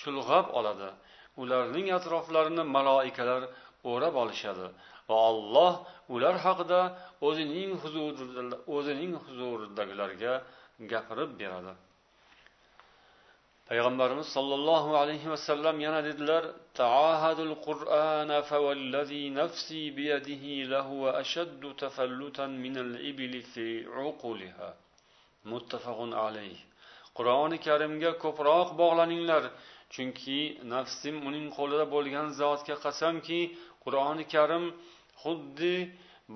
chulg'ab 0.00 0.46
oladi. 0.58 0.88
Ularning 1.42 1.86
atroflarini 1.98 2.64
maloikalar 2.76 3.42
o'rab 3.92 4.14
olishadi. 4.22 4.66
Va 5.08 5.16
olloh 5.30 5.74
ular 6.14 6.34
haqida 6.46 6.80
o'zining 7.28 7.70
huzurida 7.82 8.56
o'zining 8.76 9.12
huzuridagilarga 9.24 10.32
gapirib 10.92 11.30
beradi. 11.40 11.72
Payg'ambarimiz 13.68 14.28
sollallohu 14.36 14.90
alayhi 15.02 15.30
vasallam 15.34 15.76
yana 15.86 16.00
dedilar 16.08 16.42
taahadul 16.80 17.54
qur'ana 17.66 18.38
favallazi 18.50 19.22
nafsi 19.40 19.80
biyadihi 19.98 20.52
lahu 20.74 20.96
ashaddu 21.22 21.68
tafallutan 21.82 22.50
min 22.64 22.74
al-ibli 22.84 23.40
fi 23.52 23.66
uquliha. 24.10 24.68
Muttafaqun 25.50 26.10
alayh. 26.26 26.58
Qur'oni 27.18 27.58
karimga 27.66 28.12
ko'proq 28.24 28.68
bog'laninglar 28.80 29.42
chunki 29.94 30.40
nafsim 30.74 31.16
uning 31.28 31.46
qo'lida 31.58 31.86
bo'lgan 31.94 32.26
zotga 32.40 32.76
qasamki 32.84 33.40
qur'oni 33.84 34.24
karim 34.34 34.64
xuddi 35.22 35.76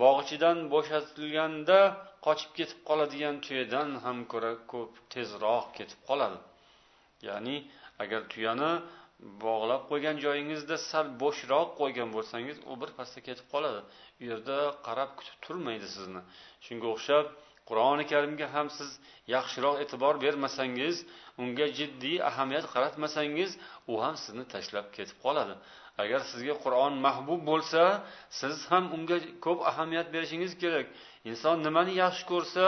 bog'chidan 0.03 0.59
bo'shatilganda 0.75 1.81
qochib 2.27 2.51
ketib 2.59 2.81
qoladigan 2.89 3.37
tuyadan 3.45 3.89
ham 4.05 4.19
ko'ra 4.33 4.53
ko'p 4.73 4.93
tezroq 5.15 5.67
ketib 5.79 6.01
qoladi. 6.09 6.39
Ya'ni 7.29 7.57
agar 8.03 8.21
tuyani 8.33 8.73
bog'lab 9.45 9.83
qo'ygan 9.91 10.17
joyingizda 10.25 10.77
sal 10.91 11.07
bo'shroq 11.23 11.69
qo'ygan 11.81 12.09
bo'lsangiz 12.17 12.57
u 12.71 12.73
birpasda 12.83 13.21
ketib 13.29 13.47
qoladi. 13.55 13.81
U 14.21 14.23
yerda 14.31 14.59
qarab 14.87 15.11
kutib 15.19 15.37
turmaydi 15.45 15.89
sizni. 15.97 16.23
Shunga 16.67 16.89
o'xshab 16.95 17.27
qur'oni 17.69 18.05
karimga 18.13 18.47
ham 18.55 18.69
siz 18.79 18.91
yaxshiroq 19.35 19.77
e'tibor 19.83 20.15
bermasangiz 20.25 20.97
unga 21.43 21.67
jiddiy 21.79 22.17
ahamiyat 22.31 22.67
qaratmasangiz 22.75 23.51
u 23.93 23.95
ham 24.05 24.15
sizni 24.25 24.45
tashlab 24.55 24.87
ketib 24.97 25.19
qoladi. 25.25 25.55
Agar 26.05 26.21
sizga 26.31 26.55
qur'on 26.65 26.93
mahbub 27.07 27.41
bo'lsa 27.51 27.83
siz 28.41 28.57
ham 28.71 28.85
unga 28.97 29.17
ko'p 29.45 29.59
ahamiyat 29.71 30.09
berishingiz 30.15 30.53
kerak. 30.63 30.87
Inson 31.31 31.57
nimani 31.67 31.93
yaxshi 32.03 32.25
ko'rsa 32.33 32.65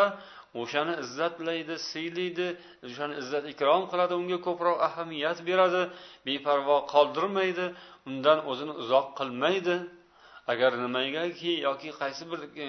o'shani 0.61 0.95
izzatlaydi 1.05 1.75
siylaydi 1.91 2.47
o'shani 2.87 3.15
izzat 3.23 3.45
ikrom 3.53 3.83
qiladi 3.91 4.15
unga 4.21 4.39
ko'proq 4.47 4.79
ahamiyat 4.89 5.39
beradi. 5.49 5.83
Beparvo 6.29 6.77
qoldirmaydi 6.95 7.67
undan 8.09 8.39
o'zini 8.51 8.73
uzoq 8.83 9.07
qilmaydi. 9.19 9.77
Agar 10.53 10.73
nimagaki 10.85 11.53
yoki 11.69 11.91
qaysi 12.01 12.23
bir 12.31 12.41
e, 12.65 12.67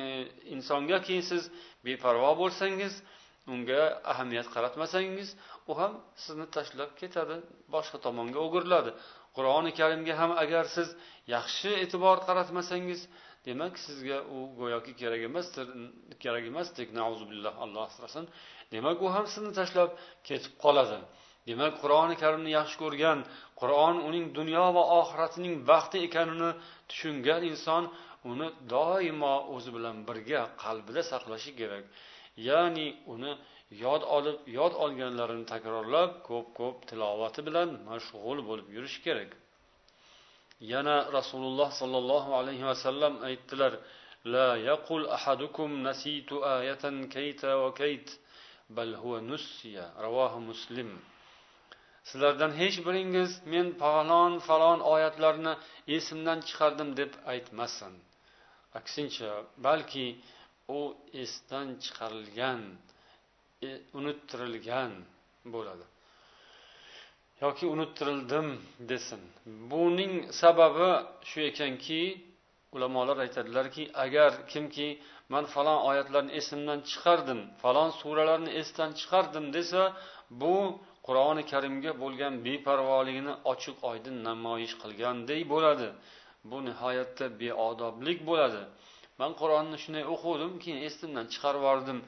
insongaki 0.55 1.15
siz 1.29 1.43
beparvo 1.85 2.31
bo'lsangiz 2.41 2.93
unga 3.53 3.81
ahamiyat 4.11 4.47
qaratmasangiz 4.55 5.29
u 5.69 5.73
ham 5.79 5.93
sizni 6.23 6.45
tashlab 6.55 6.91
ketadi 7.01 7.35
boshqa 7.73 7.97
tomonga 8.05 8.39
o'giriladi. 8.45 8.91
Qur'oni 9.37 9.71
karimga 9.79 10.13
ham 10.21 10.31
agar 10.43 10.65
siz 10.75 10.89
yaxshi 11.35 11.69
e'tibor 11.83 12.17
qaratmasangiz 12.27 13.01
demak 13.47 13.73
sizga 13.85 14.17
u 14.35 14.37
go'yoki 14.59 14.93
kerak 15.01 15.21
emasdir 15.29 15.67
kerak 16.23 16.43
emasdek 16.51 16.87
nauzubillah 16.99 17.53
alloh 17.63 17.83
asrasin. 17.89 18.25
Demak 18.73 18.97
u 19.05 19.07
ham 19.15 19.25
sizni 19.33 19.51
tashlab 19.59 19.89
ketib 20.27 20.53
qoladi. 20.63 20.99
Demak 21.49 21.73
qur'oni 21.83 22.15
karimni 22.23 22.51
yaxshi 22.59 22.77
ko'rgan 22.83 23.19
qur'on 23.61 23.95
uning 24.07 24.25
dunyo 24.37 24.65
va 24.77 24.83
oxiratining 24.99 25.55
baxti 25.69 25.97
ekanini 26.07 26.49
tushungan 26.89 27.41
inson 27.51 27.83
uni 28.31 28.47
doimo 28.73 29.35
o'zi 29.55 29.69
bilan 29.75 29.95
birga 30.07 30.41
qalbida 30.63 31.01
saqlashi 31.11 31.51
kerak. 31.59 31.83
Ya'ni 32.47 32.87
uni 33.13 33.31
yod 33.84 34.02
olib 34.16 34.38
yod 34.58 34.72
olganlarini 34.84 35.46
takrorlab 35.52 36.10
ko'p 36.28 36.46
ko'p 36.58 36.76
tilovati 36.90 37.40
bilan 37.48 37.68
mashg'ul 37.88 38.38
bo'lib 38.48 38.68
yurish 38.76 38.98
kerak 39.06 39.30
yana 40.72 40.96
rasululloh 41.18 41.70
sollallohu 41.80 42.30
alayhi 42.40 42.64
vasallam 42.70 43.14
aytdilar 43.28 43.72
لا 44.24 44.56
يقول 44.56 45.02
أحدكم 45.06 45.68
نسيت 45.88 46.32
آية 46.32 46.84
كيت 47.14 47.44
وكيت 47.44 48.08
بل 48.70 48.94
هو 48.94 49.20
نسي 49.20 49.74
رواه 50.06 50.38
مسلم 50.38 50.90
sizlardan 52.08 52.52
hech 52.60 52.78
biringiz 52.86 53.32
men 53.52 53.66
falon 53.80 54.32
falon 54.48 54.80
oyatlarni 54.94 55.52
esimdan 55.96 56.38
chiqardim 56.48 56.90
deb 57.00 57.12
aytmasin 57.32 57.94
aksincha 58.78 59.32
balki 59.66 60.06
u 60.78 60.80
esdan 61.22 61.68
chiqarilgan 61.84 62.62
e, 62.72 62.78
unuttirilgan 63.97 64.91
bo'ladi. 65.53 65.85
Yoki 67.43 67.65
unuttirildim 67.73 68.47
desin. 68.89 69.21
Buning 69.71 70.13
sababi 70.41 70.89
shu 71.29 71.39
ekanki 71.49 72.01
ulamolar 72.75 73.17
aytadilarki 73.25 73.83
agar 74.03 74.31
kimki 74.51 74.87
man 75.33 75.45
falon 75.53 75.79
oyatlarni 75.89 76.31
esimdan 76.39 76.79
chiqardim 76.89 77.39
falon 77.61 77.89
suralarni 77.99 78.51
esdan 78.61 78.89
chiqardim 78.99 79.45
desa 79.57 79.81
bu 80.41 80.55
qur'oni 81.07 81.43
karimga 81.51 81.91
bo'lgan 82.03 82.33
beparvoligini 82.45 83.33
ochiq 83.53 83.77
oydin 83.91 84.15
namoyish 84.29 84.75
qilgandek 84.81 85.41
bo'ladi. 85.53 85.87
Bu 86.49 86.57
nihoyatda 86.67 87.25
beodoblik 87.41 88.19
bo'ladi. 88.29 88.61
Man 89.19 89.31
qur'onni 89.41 89.77
shunday 89.83 90.03
o'qidim 90.13 90.53
keyin 90.63 90.79
esimdan 90.87 91.25
chiqarib 91.33 91.61
yubordim. 91.63 91.99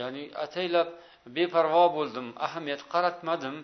Ya'ni 0.00 0.22
ataylab 0.44 0.88
beparvo 1.36 1.84
bo'ldim 1.96 2.26
ahamiyat 2.46 2.82
qaratmadim 2.92 3.56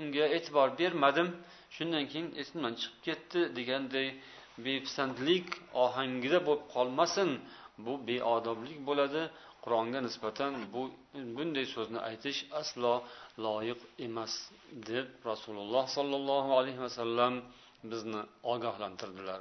unga 0.00 0.26
e'tibor 0.36 0.68
bermadim. 0.80 1.28
Shundan 1.76 2.04
keyin 2.10 2.28
esimdan 2.40 2.74
chiqib 2.80 3.00
ketdi 3.06 3.40
deganday 3.58 4.08
bepisandlik 4.66 5.48
ohangida 5.84 6.38
bo'lib 6.46 6.64
qolmasin 6.74 7.30
bu 7.84 7.92
beodoblik 8.08 8.78
bo'ladi. 8.88 9.22
Qur'onga 9.64 10.00
nisbatan 10.08 10.52
bu 10.74 10.82
bunday 11.36 11.66
so'zni 11.74 12.00
aytish 12.08 12.38
aslo 12.60 12.94
loyiq 13.44 13.80
emas 14.06 14.32
deb 14.90 15.06
rasululloh 15.30 15.84
sollallohu 15.96 16.50
alayhi 16.58 16.80
vasallam 16.86 17.34
bizni 17.90 18.22
ogohlantirdilar. 18.52 19.40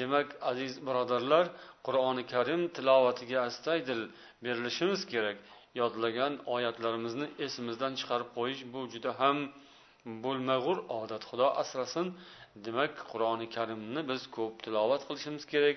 Demak 0.00 0.28
aziz 0.50 0.72
birodarlar 0.86 1.44
qur'oni 1.86 2.22
karim 2.32 2.62
tilovatiga 2.76 3.38
astaydil 3.48 4.00
berilishimiz 4.44 5.00
kerak. 5.12 5.38
Yodlagan 5.80 6.32
oyatlarimizni 6.54 7.26
esimizdan 7.46 7.92
chiqarib 8.00 8.28
qo'yish 8.36 8.62
bu 8.72 8.80
juda 8.92 9.12
ham 9.20 9.38
bo'lmag'ur 10.24 10.78
odat. 11.00 11.22
Xudo 11.30 11.48
asrasin 11.62 12.06
demak 12.66 12.92
qur'oni 13.12 13.46
karimni 13.56 14.00
biz 14.10 14.22
ko'p 14.36 14.54
tilovat 14.64 15.02
qilishimiz 15.08 15.44
kerak. 15.52 15.76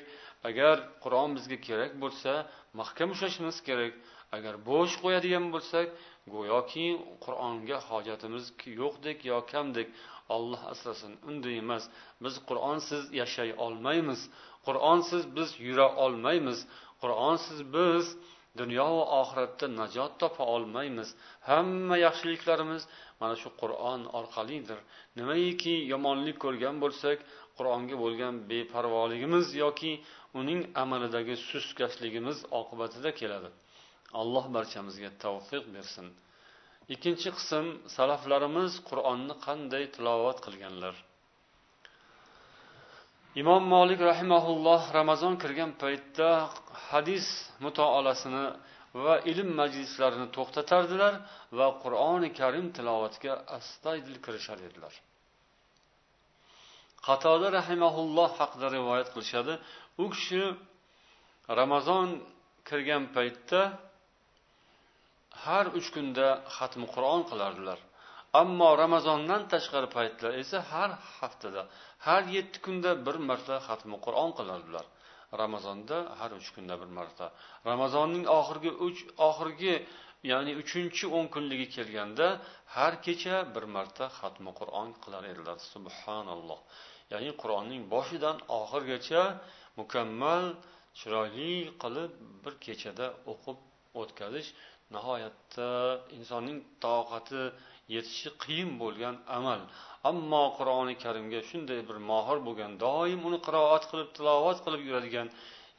Agar 0.49 0.75
qur'on 1.03 1.29
bizga 1.37 1.57
kerak 1.67 1.91
bo'lsa 2.03 2.31
mahkam 2.79 3.09
ushlashimiz 3.15 3.57
kerak. 3.67 3.93
Agar 4.37 4.55
bo'sh 4.69 4.93
qo'yadigan 5.03 5.45
bo'lsak 5.55 5.87
go'yoki 6.35 6.87
qur'onga 7.25 7.77
hojatimiz 7.89 8.45
yo'qdek 8.81 9.17
yo 9.31 9.37
kamdek 9.51 9.87
olloh 10.35 10.61
asrasin 10.73 11.13
unday 11.29 11.57
emas. 11.63 11.83
Biz 12.23 12.35
qur'onsiz 12.49 13.03
yashay 13.21 13.49
olmaymiz. 13.65 14.21
Qur'onsiz 14.67 15.23
biz 15.35 15.49
yura 15.67 15.87
olmaymiz. 16.05 16.59
Qur'onsiz 17.01 17.59
biz 17.75 18.05
dunyo 18.59 18.87
va 18.97 19.05
oxiratda 19.21 19.67
najot 19.79 20.13
topa 20.21 20.43
olmaymiz. 20.55 21.09
Hamma 21.49 21.95
yaxshiliklarimiz 22.05 22.83
mana 23.21 23.35
shu 23.41 23.49
qur'on 23.61 24.01
orqalidir. 24.19 24.79
Nimaiki 25.19 25.75
yomonlik 25.93 26.37
ko'rgan 26.45 26.75
bo'lsak 26.83 27.17
qur'onga 27.57 27.95
bo'lgan 28.03 28.33
beparvoligimiz 28.51 29.45
yoki 29.63 29.93
uning 30.39 30.61
amalidagi 30.83 31.35
sustkashligimiz 31.49 32.37
oqibatida 32.59 33.11
keladi. 33.19 33.49
Alloh 34.21 34.45
barchamizga 34.55 35.09
tavfiq 35.23 35.63
bersin. 35.75 36.07
Ikkinchi 36.93 37.29
qism 37.37 37.65
salaflarimiz 37.95 38.71
qur'onni 38.89 39.35
qanday 39.45 39.83
tilovat 39.95 40.37
qilganlar. 40.45 40.95
Imom 43.41 43.63
molik 43.75 43.99
rahimaulloh 44.11 44.81
ramazon 44.97 45.33
kirgan 45.43 45.71
paytda 45.83 46.29
hadis 46.89 47.27
mutoolasini 47.65 48.45
va 49.05 49.15
ilm 49.31 49.49
majlislarini 49.61 50.27
to'xtatardilar 50.35 51.13
va 51.57 51.67
qur'oni 51.83 52.29
karim 52.39 52.67
tilovatiga 52.77 53.33
astaydil 53.57 54.17
kirishar 54.25 54.59
edilar. 54.67 54.93
Qatoda 57.07 57.47
rahimaulloh 57.59 58.31
haqida 58.39 58.67
rivoyat 58.77 59.09
qilishadi. 59.13 59.53
U 60.03 60.05
kishi 60.13 60.43
ramazon 61.59 62.07
kirgan 62.69 63.03
paytda 63.15 63.61
har 65.43 65.65
uch 65.77 65.89
kunda 65.95 66.27
xatmi 66.57 66.85
qur'on 66.95 67.21
qilardilar. 67.29 67.79
Ammo 68.41 68.69
ramazondan 68.83 69.41
tashqari 69.53 69.89
paytlar 69.97 70.31
esa 70.41 70.57
har 70.71 70.89
haftada 71.17 71.63
har 72.05 72.21
yetti 72.35 72.57
kunda 72.65 72.91
bir 73.05 73.17
marta 73.29 73.55
xatmi 73.67 73.97
qur'on 74.05 74.31
qilardilar. 74.37 74.85
Ramazonda 75.41 75.97
har 76.19 76.31
uch 76.39 76.49
kunda 76.55 76.75
bir 76.81 76.89
marta. 76.97 77.25
Ramazonning 77.71 78.25
oxirgi 78.39 78.71
uch 78.87 78.99
oxirgi 79.29 79.75
ya'ni 80.31 80.51
uchinchi 80.61 81.05
o'n 81.17 81.25
kunligi 81.33 81.67
kelganda 81.75 82.27
har 82.75 82.93
kecha 83.05 83.35
bir 83.55 83.65
marta 83.75 84.05
xatmi 84.19 84.51
qur'on 84.59 84.89
qilar 85.03 85.23
edilar. 85.31 85.57
Subhanalloh. 85.73 86.59
Ya'ni 87.13 87.31
qur'onning 87.41 87.81
boshidan 87.93 88.37
oxirigacha 88.59 89.23
mukammal 89.79 90.45
chiroyli 90.99 91.53
qilib 91.81 92.11
bir 92.43 92.53
kechada 92.65 93.07
o'qib 93.31 93.57
o'tkazish 94.01 94.49
nihoyatda 94.95 95.69
insonning 96.17 96.59
toqati 96.85 97.43
yetishi 97.95 98.29
qiyin 98.43 98.71
bo'lgan 98.81 99.15
amal. 99.37 99.61
Ammo 100.09 100.43
qur'oni 100.57 100.95
karimga 101.03 101.41
shunday 101.49 101.79
bir 101.89 101.97
mohir 102.11 102.37
bo'lgan 102.47 102.71
doim 102.85 103.21
uni 103.29 103.39
qiroat 103.47 103.83
qilib 103.91 104.09
tilovat 104.17 104.59
qilib 104.65 104.81
yuradigan 104.89 105.27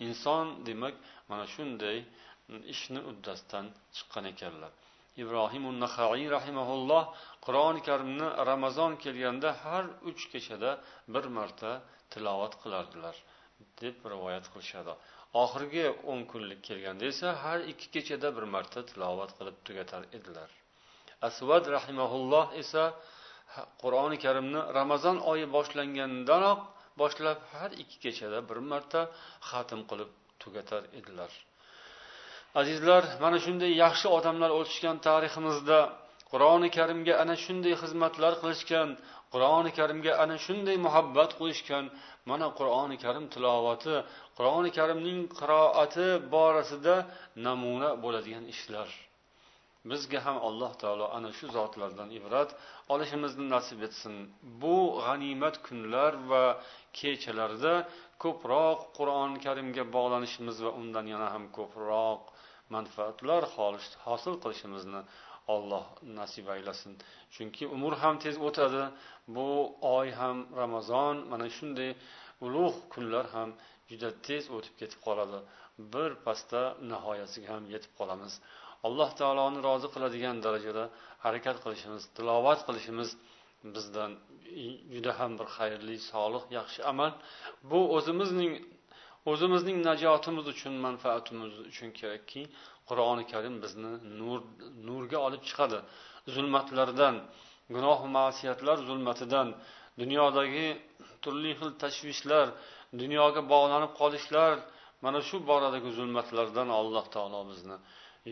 inson 0.06 0.46
demak 0.68 0.94
mana 1.30 1.44
shunday 1.54 1.98
mm, 2.04 2.62
ishni 2.74 3.00
uddasidan 3.10 3.66
chiqqan 3.96 4.24
ekanlar. 4.32 4.72
Ibrohim 5.22 5.64
nahaiy 5.84 6.26
rahimaulloh 6.36 7.04
qur'oni 7.46 7.80
karimni 7.88 8.28
ramazon 8.50 8.92
kelganda 9.04 9.50
har 9.62 9.84
uch 10.10 10.22
kechada 10.32 10.70
bir 11.14 11.24
marta 11.36 11.70
tilovat 12.12 12.52
qilardilar 12.62 13.16
deb 13.80 13.96
rivoyat 14.12 14.46
qilishadi. 14.52 14.94
Oxirgi 15.42 15.84
o'n 16.10 16.20
kunlik 16.30 16.60
kelganda 16.68 17.04
esa 17.12 17.28
har 17.42 17.58
ikki 17.72 17.86
kechada 17.94 18.28
bir 18.36 18.44
marta 18.54 18.80
tilovat 18.90 19.30
qilib 19.38 19.56
tugatar 19.66 20.02
edilar. 20.18 20.50
Asvad 21.28 21.64
rahimaulloh 21.76 22.46
esa 22.62 22.82
qur'oni 23.82 24.18
karimni 24.24 24.60
ramazon 24.78 25.16
oyi 25.32 25.46
boshlangandanoq 25.56 26.60
boshlab 27.00 27.38
har 27.52 27.70
ikki 27.82 27.96
kechada 28.04 28.38
bir 28.48 28.58
marta 28.70 29.00
xatm 29.50 29.80
qilib 29.90 30.10
tugatar 30.42 30.82
edilar. 30.98 31.32
Azizlar 32.60 33.02
mana 33.24 33.38
shunday 33.44 33.72
yaxshi 33.84 34.06
odamlar 34.16 34.50
o'tishgan 34.58 34.96
tariximizda 35.06 35.78
qur'oni 36.32 36.68
karimga 36.76 37.14
ana 37.22 37.34
shunday 37.44 37.74
xizmatlar 37.82 38.32
qilishgan 38.42 38.88
qur'oni 39.34 39.70
karimga 39.78 40.12
ana 40.24 40.37
shunday 40.46 40.76
muhabbat 40.87 41.30
qo'yishgan 41.40 41.84
mana 42.30 42.46
qur'oni 42.58 42.96
karim 43.04 43.24
tilovati 43.34 43.96
qur'oni 44.38 44.70
karimning 44.78 45.20
qiroati 45.38 46.06
borasida 46.34 46.96
namuna 47.46 47.88
bo'ladigan 48.04 48.44
ishlar. 48.54 48.88
Bizga 49.90 50.18
ham 50.26 50.37
alloh 50.48 50.72
taolo 50.82 51.06
ana 51.16 51.30
shu 51.38 51.46
zotlardan 51.56 52.08
ibrat 52.18 52.50
olishimizni 52.94 53.46
nasib 53.54 53.80
etsin. 53.88 54.14
Bu 54.62 54.76
g'animat 55.04 55.56
kunlar 55.66 56.12
va 56.30 56.44
kechalarda 56.98 57.74
ko'proq 58.22 58.78
qur'oni 58.98 59.38
karimga 59.46 59.84
bog'lanishimiz 59.96 60.56
va 60.66 60.70
undan 60.80 61.06
yana 61.14 61.28
ham 61.34 61.44
ko'proq 61.58 62.20
manfaatlar 62.74 63.42
hosil 64.06 64.34
qilishimizni 64.42 65.00
olloh 65.54 65.85
nasib 66.18 66.46
aylasin. 66.54 66.92
Chunki 67.35 67.64
umr 67.76 67.92
ham 68.02 68.14
tez 68.24 68.37
o'tadi 68.48 68.83
bu 69.37 69.48
oy 69.96 70.09
ham 70.20 70.38
ramazon 70.61 71.16
mana 71.30 71.46
shunday 71.57 71.90
ulug' 72.46 72.78
kunlar 72.92 73.26
ham 73.35 73.50
juda 73.90 74.09
tez 74.26 74.44
o'tib 74.57 74.74
ketib 74.80 75.00
qoladi. 75.07 75.38
Bir 75.92 76.11
pasda 76.26 76.62
nihoyasiga 76.90 77.48
ham 77.54 77.64
yetib 77.74 77.92
qolamiz. 77.98 78.35
Alloh 78.87 79.11
taoloni 79.20 79.59
rozi 79.68 79.88
qiladigan 79.94 80.37
darajada 80.46 80.85
harakat 81.24 81.57
qilishimiz 81.64 82.02
tilovat 82.16 82.61
qilishimiz 82.68 83.11
bizdan 83.74 84.11
juda 84.94 85.12
ham 85.18 85.33
bir 85.38 85.48
xayrli 85.57 85.96
solih 86.11 86.42
yaxshi 86.59 86.80
amal. 86.92 87.12
Bu 87.70 87.80
o'zimizning 87.96 88.52
o'zimizning 89.30 89.78
najotimiz 89.88 90.46
uchun 90.54 90.74
manfaatimiz 90.87 91.52
uchun 91.70 91.90
kerakki 91.98 92.42
qur'oni 92.88 93.24
karim 93.32 93.56
bizni 93.64 93.92
nur 94.20 94.38
nurga 94.88 95.18
olib 95.26 95.42
chiqadi. 95.48 95.78
Zulmatlardan 96.34 97.14
gunoh 97.74 98.00
masiyatlar 98.18 98.78
zulmatidan 98.88 99.48
dunyodagi 100.00 100.68
turli 101.22 101.52
xil 101.58 101.70
tashvishlar 101.82 102.46
dunyoga 103.00 103.42
bog'lanib 103.52 103.92
qolishlar 104.00 104.54
mana 105.04 105.20
shu 105.28 105.37
boradagi 105.50 105.90
zulmatlardan 105.98 106.68
alloh 106.80 107.06
taolo 107.14 107.40
bizni 107.50 107.76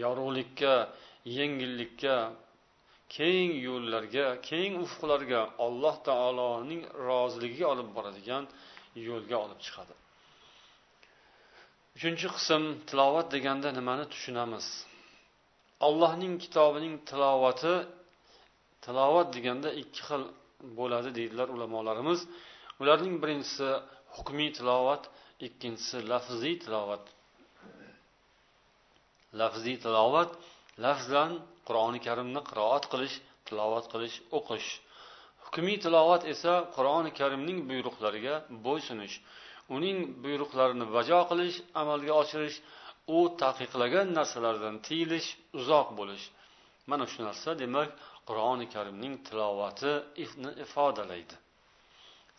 yorug'likka 0.04 0.74
yengillikka 1.38 2.16
keng 3.16 3.50
yo'llarga 3.68 4.26
keng 4.50 4.72
ufqlarga 4.84 5.40
alloh 5.66 5.96
taoloning 6.08 6.82
roziligiga 7.08 7.66
olib 7.74 7.88
boradigan 7.96 8.44
yo'lga 9.08 9.36
olib 9.44 9.60
chiqadi. 9.66 9.94
Uchinchi 11.96 12.28
qism 12.36 12.62
tilovat 12.88 13.26
deganda 13.34 13.68
nimani 13.78 14.04
tushunamiz? 14.12 14.66
Allohning 15.86 16.34
kitobining 16.44 16.94
tilovati 17.10 17.74
tilovat 18.84 19.28
deganda 19.36 19.68
ikki 19.82 20.00
xil 20.08 20.22
bo'ladi 20.78 21.10
deydilar 21.18 21.48
ulamolarimiz. 21.54 22.20
Ularning 22.82 23.16
birinchisi 23.22 23.68
hukmiy 24.16 24.50
tilovat 24.58 25.02
ikkinchisi 25.46 25.98
lafziy 26.12 26.56
tilovat. 26.64 27.04
Lafziy 29.40 29.76
tilovat 29.84 30.30
lafzan 30.84 31.30
qur'oni 31.68 32.00
karimni 32.06 32.40
qiroat 32.50 32.84
qilish 32.92 33.16
tilovat 33.46 33.84
qilish 33.92 34.16
o'qish. 34.38 34.68
Hukmiy 35.44 35.76
tilovat 35.84 36.22
esa 36.32 36.54
qur'oni 36.76 37.10
karimning 37.20 37.58
buyruqlariga 37.70 38.34
bo'ysunish 38.66 39.16
uning 39.76 39.98
buyruqlarini 40.24 40.86
bajo 40.96 41.20
qilish 41.30 41.56
amalga 41.82 42.12
oshirish 42.22 42.56
u 43.16 43.18
taqiqlagan 43.42 44.08
narsalardan 44.18 44.76
tiyilish 44.86 45.28
uzoq 45.58 45.88
bo'lish. 45.98 46.24
Mana 46.90 47.04
shu 47.12 47.20
narsa 47.28 47.50
demak 47.62 47.90
qur'oni 48.28 48.66
karimning 48.74 49.14
tilovati 49.28 49.92
ifodalaydi. 50.64 51.36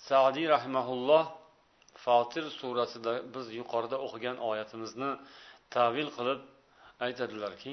Sadiy 0.07 0.47
rahimaulloh 0.55 1.25
fotir 2.05 2.45
surasida 2.59 3.13
biz 3.33 3.45
yuqorida 3.59 3.97
o'qigan 4.05 4.37
oyatimizni 4.49 5.11
tavil 5.75 6.09
qilib 6.17 6.41
aytadilarki 7.05 7.71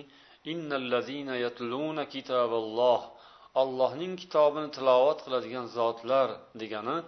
ollohning 3.62 4.12
kitobini 4.22 4.68
tilovat 4.76 5.18
qiladigan 5.24 5.66
zotlar 5.78 6.28
degani 6.62 6.98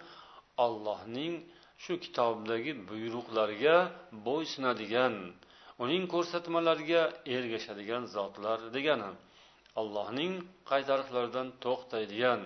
ollohning 0.65 1.33
shu 1.83 1.93
kitobdagi 2.03 2.71
buyruqlarga 2.89 3.77
bo'ysunadigan 4.27 5.15
uning 5.83 6.03
ko'rsatmalariga 6.13 7.01
ergashadigan 7.35 8.03
zotlar 8.15 8.59
degani 8.75 9.09
allohning 9.81 10.33
qaytariqlaridan 10.71 11.47
to'xtaydigan 11.65 12.41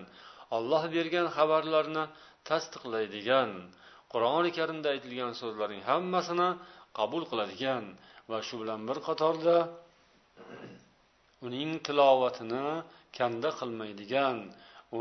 olloh 0.57 0.83
bergan 0.95 1.27
xabarlarni 1.37 2.03
tasdiqlaydigan 2.49 3.49
qur'oni 4.13 4.49
karimda 4.57 4.87
aytilgan 4.95 5.33
so'zlarning 5.41 5.83
hammasini 5.89 6.49
qabul 6.99 7.23
qiladigan 7.31 7.83
va 8.31 8.39
shu 8.47 8.55
bilan 8.61 8.81
bir 8.89 8.97
qatorda 9.07 9.57
uning 11.47 11.71
tilovatini 11.87 12.65
kanda 13.17 13.49
qilmaydigan 13.59 14.37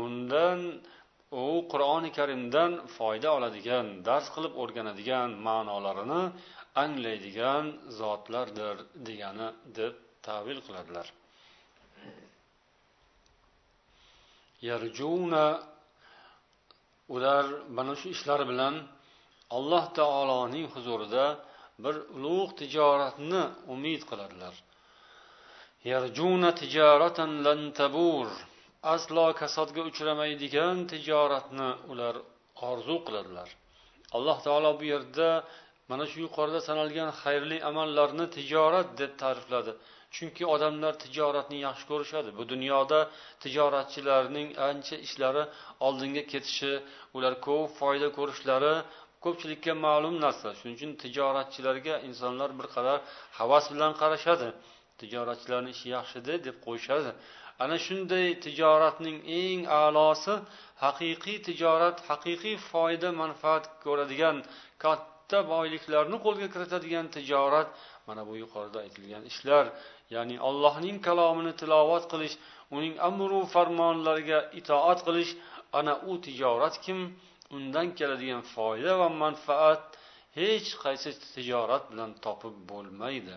undan 0.01 0.59
u 1.31 1.45
qur'oni 1.71 2.09
karimdan 2.17 2.71
foyda 2.97 3.29
oladigan 3.37 3.85
dars 4.07 4.27
qilib 4.35 4.53
o'rganadigan 4.61 5.29
ma'nolarini 5.47 6.23
anglaydigan 6.83 7.65
zotlardir 7.99 8.75
degani 9.07 9.49
deb 9.77 9.93
tavil 10.27 10.59
qiladilar. 10.67 11.07
Yarjuna 14.69 15.47
ular 17.15 17.45
mana 17.77 17.93
shu 17.99 18.07
ishlari 18.15 18.45
bilan 18.51 18.75
alloh 19.57 19.85
taoloning 19.99 20.67
huzurida 20.73 21.25
bir 21.83 21.95
ulug' 22.15 22.53
tijoratni 22.59 23.43
umid 23.73 24.01
qiladilar. 24.09 24.55
Yarjuna 25.91 26.49
tijaratan 26.61 27.31
lan 27.45 27.59
tabur. 27.79 28.27
Aslo 28.93 29.25
kasodga 29.41 29.81
uchramaydigan 29.89 30.77
tijoratni 30.91 31.69
ular 31.91 32.15
orzu 32.69 32.95
qiladilar. 33.07 33.49
Alloh 34.15 34.37
taolo 34.45 34.71
bu 34.79 34.85
yerda 34.93 35.29
mana 35.89 36.05
shu 36.11 36.17
yuqorida 36.25 36.59
sanalgan 36.69 37.09
xayrli 37.21 37.57
amallarni 37.69 38.25
tijorat 38.37 38.87
deb 39.01 39.11
ta'rifladi. 39.21 39.71
Chunki 40.15 40.43
odamlar 40.55 40.93
tijoratni 41.03 41.57
yaxshi 41.67 41.85
ko'rishadi. 41.91 42.29
Bu 42.37 42.43
dunyoda 42.51 42.99
tijoratchilarning 43.43 44.49
ancha 44.69 44.95
ishlari 45.07 45.43
oldinga 45.87 46.23
ketishi 46.31 46.73
ular 47.17 47.33
ko'p 47.47 47.69
foyda 47.79 48.07
ko'rishlari 48.17 48.73
ko'pchilikka 49.23 49.73
ma'lum 49.85 50.15
narsa. 50.25 50.47
Shuning 50.57 50.75
uchun 50.79 50.91
tijoratchilarga 51.03 51.95
insonlar 52.07 52.49
bir 52.59 52.67
qadar 52.75 52.97
havas 53.39 53.65
bilan 53.73 53.91
qarashadi. 54.01 54.47
Tijoratchilarni 55.01 55.69
ishi 55.75 55.87
yaxshida 55.95 56.33
deb 56.47 56.55
qo'yishadi. 56.65 57.11
Ana 57.63 57.77
shunday 57.85 58.27
tijoratning 58.45 59.17
eng 59.41 59.61
a'losi 59.81 60.33
haqiqiy 60.83 61.37
tijorat 61.47 61.97
haqiqiy 62.09 62.55
foyda 62.69 63.09
manfaat 63.21 63.63
ko'radigan 63.83 64.37
katta 64.83 65.39
boyliklarni 65.53 66.17
qo'lga 66.25 66.47
kiritadigan 66.53 67.05
tijorat 67.15 67.69
mana 68.07 68.21
bu 68.29 68.33
yuqorida 68.43 68.77
aytilgan 68.85 69.23
ishlar. 69.31 69.65
Ya'ni 70.15 70.35
allohning 70.49 70.97
kalomini 71.07 71.53
tilovat 71.61 72.03
qilish 72.11 72.35
uning 72.77 72.95
amru 73.09 73.39
farmonlariga 73.53 74.39
itoat 74.59 74.99
qilish 75.07 75.31
ana 75.79 75.93
u 76.09 76.13
tijorat 76.25 76.75
kim? 76.85 76.99
Undan 77.57 77.87
keladigan 77.99 78.43
foyda 78.53 78.91
va 79.01 79.07
manfaat 79.23 79.83
hech 80.39 80.69
qaysi 80.83 81.09
tijorat 81.35 81.83
bilan 81.91 82.11
topib 82.25 82.55
bo'lmaydi. 82.71 83.35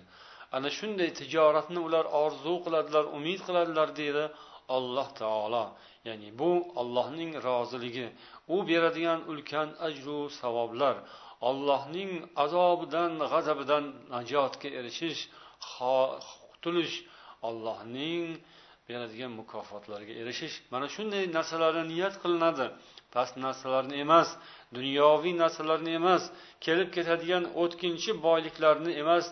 Ana 0.57 0.69
shunday 0.79 1.11
tijoratni 1.21 1.81
ular 1.87 2.05
orzu 2.25 2.55
qiladilar 2.65 3.05
umid 3.17 3.41
qiladilar 3.47 3.89
deydi 4.01 4.25
alloh 4.77 5.09
taolo. 5.21 5.65
Ya'ni 6.09 6.29
bu 6.41 6.53
allohning 6.81 7.33
roziligi. 7.49 8.09
U 8.55 8.57
beradigan 8.71 9.21
ulkan 9.31 9.69
ajru 9.87 10.19
savoblar 10.41 10.97
allohning 11.49 12.13
azobidan 12.45 13.13
g'azabidan 13.33 13.85
najotga 14.15 14.69
erishish 14.79 15.21
qutulish 16.53 16.97
allohning 17.49 18.25
beradigan 18.89 19.33
mukofotlarga 19.41 20.15
erishish. 20.23 20.55
Mana 20.73 20.87
shunday 20.95 21.25
narsalarni 21.37 21.85
niyat 21.93 22.15
qilinadi. 22.23 22.67
Past 23.15 23.35
narsalarni 23.47 23.97
emas 24.05 24.29
dunyoviy 24.77 25.35
narsalarni 25.43 25.93
emas 26.01 26.23
kelib 26.67 26.89
ketadigan 26.97 27.45
o'tkinchi 27.63 28.11
boyliklarni 28.27 28.93
emas 29.03 29.25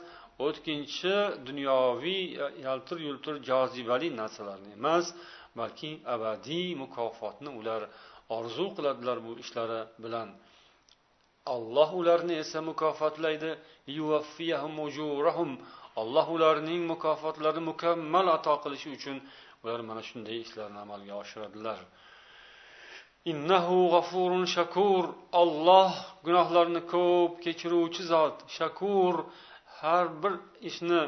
o'tkinchi 0.46 1.14
dunyoviy 1.48 2.24
e, 2.44 2.46
yaltir 2.66 2.98
yultir 3.06 3.34
jozibali 3.48 4.08
narsalarni 4.20 4.70
emas 4.78 5.06
balki 5.58 5.90
abadiy 6.14 6.68
mukofotni 6.82 7.50
ular 7.60 7.82
orzu 8.36 8.66
qiladilar 8.76 9.18
bu 9.26 9.32
ishlari 9.42 9.80
bilan. 10.04 10.28
Alloh 11.54 11.90
ularni 12.00 12.34
esa 12.42 12.60
mukofotlaydi. 12.70 13.50
Alloh 16.02 16.26
ularning 16.36 16.82
mukofotlarini 16.92 17.64
mukammal 17.70 18.26
ato 18.36 18.54
qilishi 18.64 18.88
uchun 18.96 19.16
ular 19.64 19.80
mana 19.88 20.02
shunday 20.08 20.36
ishlarni 20.46 20.78
amalga 20.84 21.14
oshiradilar. 21.22 21.78
Innahu 23.30 23.78
g'afurun 23.94 24.44
shakur. 24.56 25.04
Olloh 25.42 25.92
gunohlarni 26.26 26.82
ko'p 26.94 27.32
kechiruvchi 27.44 28.02
zot 28.12 28.36
shakur. 28.58 29.14
Har 29.80 30.04
bir 30.22 30.34
ishni 30.70 31.00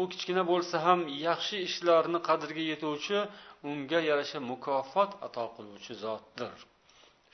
u 0.00 0.02
kichkina 0.12 0.42
bo'lsa 0.50 0.76
ham 0.86 1.00
yaxshi 1.26 1.56
ishlarni 1.68 2.18
qadriga 2.28 2.62
yetuvchi 2.72 3.18
unga 3.70 4.00
yarasha 4.10 4.38
mukofot 4.50 5.10
ato 5.26 5.44
qiluvchi 5.56 5.94
zotdir. 6.04 6.52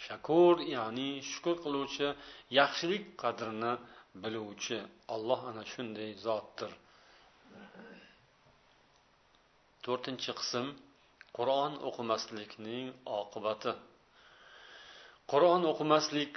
Shakur 0.04 0.54
ya'ni 0.76 1.10
shukur 1.30 1.56
qiluvchi 1.64 2.08
yaxshilik 2.60 3.04
qadrini 3.22 3.72
biluvchi 4.22 4.78
olloh 5.14 5.40
ana 5.50 5.64
shunday 5.72 6.10
zotdir. 6.26 6.72
To'rtinchi 9.84 10.32
qism 10.40 10.66
qur'on 11.36 11.72
o'qimaslikning 11.88 12.86
oqibati. 13.20 13.72
Qur'on 15.32 15.62
o'qimaslik 15.72 16.34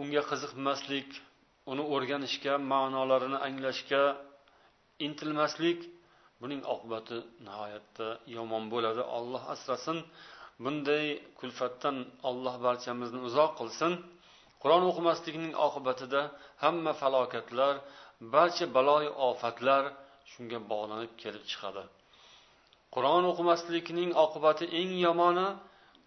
unga 0.00 0.22
qiziqmaslik 0.30 1.10
uni 1.72 1.82
o'rganishga 1.94 2.54
ma'nolarini 2.72 3.38
anglashga 3.46 4.02
intilmaslik 5.06 5.78
buning 6.42 6.62
oqibati 6.74 7.18
nihoyatda 7.46 8.08
yomon 8.36 8.64
bo'ladi. 8.72 9.02
Olloh 9.18 9.42
asrasin 9.54 9.98
bunday 10.64 11.04
kulfatdan 11.38 11.96
olloh 12.28 12.54
barchamizni 12.66 13.20
uzoq 13.28 13.52
qilsin. 13.60 13.92
Qur'on 14.62 14.82
o'qimaslikning 14.90 15.52
oqibatida 15.66 16.20
hamma 16.62 16.92
falokatlar 17.02 17.74
barcha 18.34 18.66
baloyi 18.76 19.10
ofatlar 19.28 19.82
shunga 20.32 20.58
bog'lanib 20.70 21.12
kelib 21.22 21.44
chiqadi. 21.50 21.82
Qur'on 22.94 23.24
o'qimaslikning 23.32 24.10
oqibati 24.24 24.64
eng 24.80 24.92
yomoni 25.06 25.48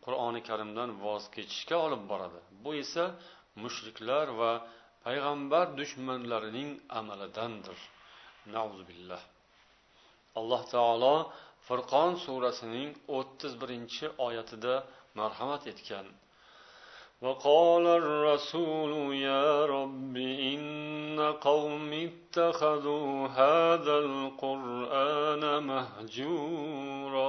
qur'oni 0.06 0.41
karimdan 0.49 0.89
voz 1.04 1.23
kechishga 1.36 1.78
olib 1.86 2.02
boradi. 2.12 2.39
Bu 2.63 2.71
esa 2.84 3.04
mushriklar 3.63 4.28
va 4.39 4.52
payg'ambar 5.04 5.66
dushmanlarining 5.78 6.70
amalidandir 7.00 7.78
billah 8.90 9.22
alloh 10.38 10.62
taolo 10.74 11.16
furqon 11.66 12.12
surasining 12.24 12.90
o'ttiz 13.18 13.52
birinchi 13.62 14.06
oyatida 14.26 14.74
marhamat 15.18 15.62
etgan 15.74 16.08
وقال 17.24 17.87
الرسول 18.02 18.92
يا 19.14 19.66
رب 19.66 20.16
إن 20.52 21.18
قوم 21.48 21.90
اتخذوا 22.08 23.28
هذا 23.28 23.96
القرآن 23.98 25.42
مهجورا 25.70 27.28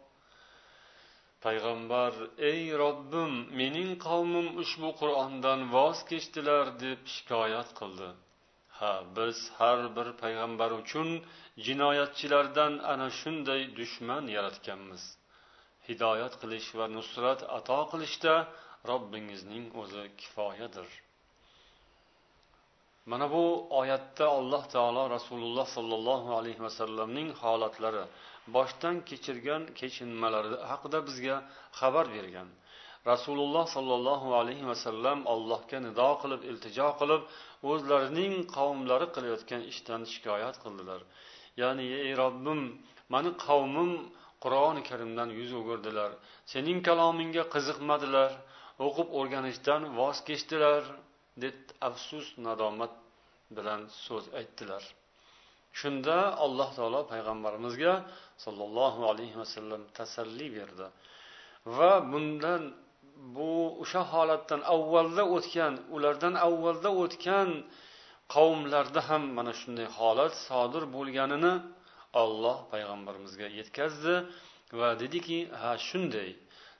Payg'ambar 1.45 2.13
ey 2.51 2.61
robbim 2.83 3.31
mening 3.59 3.91
qavmim 4.07 4.47
ushbu 4.63 4.89
qur'ondan 5.01 5.59
voz 5.75 5.97
kechdilar 6.11 6.65
deb 6.83 6.99
shikoyat 7.13 7.69
qildi. 7.79 8.09
Ha 8.79 8.93
biz 9.17 9.37
har 9.59 9.79
bir 9.97 10.07
payg'ambar 10.21 10.71
uchun 10.81 11.09
jinoyatchilardan 11.65 12.73
ana 12.93 13.07
shunday 13.19 13.61
dushman 13.79 14.23
yaratganmiz. 14.35 15.03
Hidoyat 15.87 16.33
qilish 16.41 16.69
va 16.79 16.85
nusrat 16.97 17.39
ato 17.57 17.79
qilishda 17.91 18.35
robbingizning 18.89 19.65
o'zi 19.81 20.03
kifoyadir. 20.21 20.89
Mana 23.11 23.27
bu 23.33 23.43
oyatda 23.79 24.25
alloh 24.37 24.63
taolo 24.75 25.03
rasululloh 25.15 25.67
sollallohu 25.77 26.29
alayhi 26.39 26.61
vasallamning 26.67 27.29
holatlari 27.41 28.03
boshdan 28.55 28.95
kechirgan 29.09 29.63
kechinmalari 29.79 30.57
haqida 30.71 30.99
bizga 31.07 31.35
xabar 31.79 32.05
bergan. 32.15 32.49
Rasululloh 33.11 33.65
sollallohu 33.75 34.29
alayhi 34.39 34.65
vasallam 34.71 35.19
allohga 35.33 35.77
nido 35.87 36.09
qilib 36.21 36.41
iltijo 36.49 36.89
qilib 36.99 37.21
o'zlarining 37.71 38.33
qavmlari 38.55 39.07
qilayotgan 39.15 39.61
ishdan 39.71 40.01
shikoyat 40.13 40.55
qildilar. 40.63 41.01
Ya'ni 41.61 41.85
ey 42.05 42.11
robbim 42.23 42.61
mani 43.13 43.31
qavmim 43.45 43.91
qur'oni 44.43 44.81
karimdan 44.89 45.29
yuz 45.39 45.51
o'girdilar. 45.59 46.11
Sening 46.53 46.79
kalomingga 46.87 47.43
qiziqmadilar. 47.53 48.31
O'qib 48.85 49.07
o'rganishdan 49.19 49.81
voz 49.99 50.17
kechdilar 50.29 50.81
deb 51.43 51.57
afsus 51.89 52.27
nadomat 52.45 52.93
bilan 53.57 53.81
so'z 54.05 54.25
aytdilar. 54.39 54.83
Shunda 55.79 56.17
alloh 56.45 56.69
taolo 56.77 57.01
payg'ambarimizga 57.13 57.93
sollallohu 58.45 59.01
alayhi 59.11 59.35
vasallam 59.41 59.81
tasalli 59.97 60.47
berdi. 60.57 60.87
Va 61.77 61.93
bundan 62.11 62.61
bu 63.35 63.51
o'sha 63.83 64.01
holatdan 64.13 64.61
avvalda 64.75 65.23
o'tgan 65.35 65.73
ulardan 65.95 66.35
avvalda 66.47 66.89
o'tgan 67.03 67.49
qavmlarda 68.35 69.01
ham 69.09 69.23
mana 69.37 69.53
shunday 69.61 69.87
holat 69.97 70.33
sodir 70.47 70.83
bo'lganini 70.95 71.53
olloh 72.23 72.57
payg'ambarimizga 72.73 73.47
yetkazdi 73.59 74.15
va 74.79 74.89
dediki 75.01 75.39
ha 75.61 75.71
shunday 75.87 76.29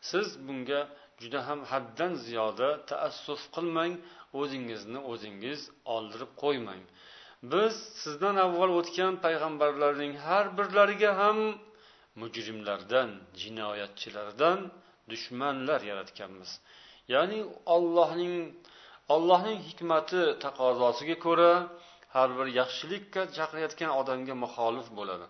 siz 0.09 0.27
bunga 0.47 0.81
juda 1.21 1.39
ham 1.47 1.59
haddan 1.71 2.11
ziyoda 2.25 2.69
taassuf 2.91 3.41
qilmang 3.55 3.93
o'zingizni 4.41 4.99
o'zingiz 5.11 5.59
oldirib 5.95 6.31
qo'ymang. 6.43 6.83
Biz 7.43 7.75
sizdan 8.03 8.35
avval 8.45 8.71
o'tgan 8.79 9.13
payg'ambarlarning 9.25 10.13
har 10.25 10.45
birlariga 10.57 11.11
ham 11.21 11.37
mujrimlardan 12.21 13.09
jinoyatchilardan 13.41 14.59
dushmanlar 15.11 15.81
yaratganmiz. 15.91 16.51
Ya'ni 17.13 17.39
ollohning 17.75 18.35
allohning 19.13 19.59
hikmati 19.67 20.21
taqozosiga 20.45 21.17
ko'ra 21.25 21.51
har 22.15 22.29
bir 22.37 22.47
yaxshilikka 22.59 23.21
chaqirayotgan 23.37 23.91
odamga 24.01 24.35
muxolif 24.43 24.87
bo'ladi. 24.97 25.25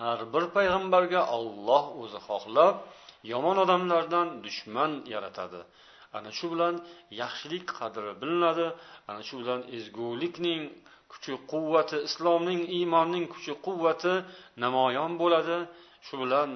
Har 0.00 0.20
bir 0.34 0.44
payg'ambarga 0.56 1.20
olloh 1.36 1.84
o'zi 2.02 2.20
xohlab 2.28 2.74
yomon 3.32 3.56
odamlardan 3.64 4.26
dushman 4.44 4.92
yaratadi. 5.14 5.60
Ana 6.16 6.30
shu 6.38 6.46
bilan 6.52 6.74
yaxshilik 7.22 7.64
qadri 7.78 8.12
bilinadi. 8.22 8.66
Ana 9.10 9.22
shu 9.28 9.34
bilan 9.40 9.60
ezgulikning 9.76 10.62
kuchi 11.12 11.32
quvvati 11.52 11.96
islomning 12.08 12.60
iymonning 12.78 13.24
kuchi 13.34 13.52
quvvati 13.66 14.14
namoyon 14.64 15.12
bo'ladi. 15.22 15.58
Shu 16.06 16.14
bilan 16.22 16.50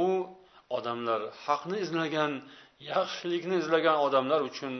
u 0.00 0.02
odamlar 0.76 1.20
haqni 1.44 1.76
izlagan 1.84 2.32
yaxshilikni 2.92 3.56
izlagan 3.62 3.96
odamlar 4.06 4.40
uchun 4.50 4.74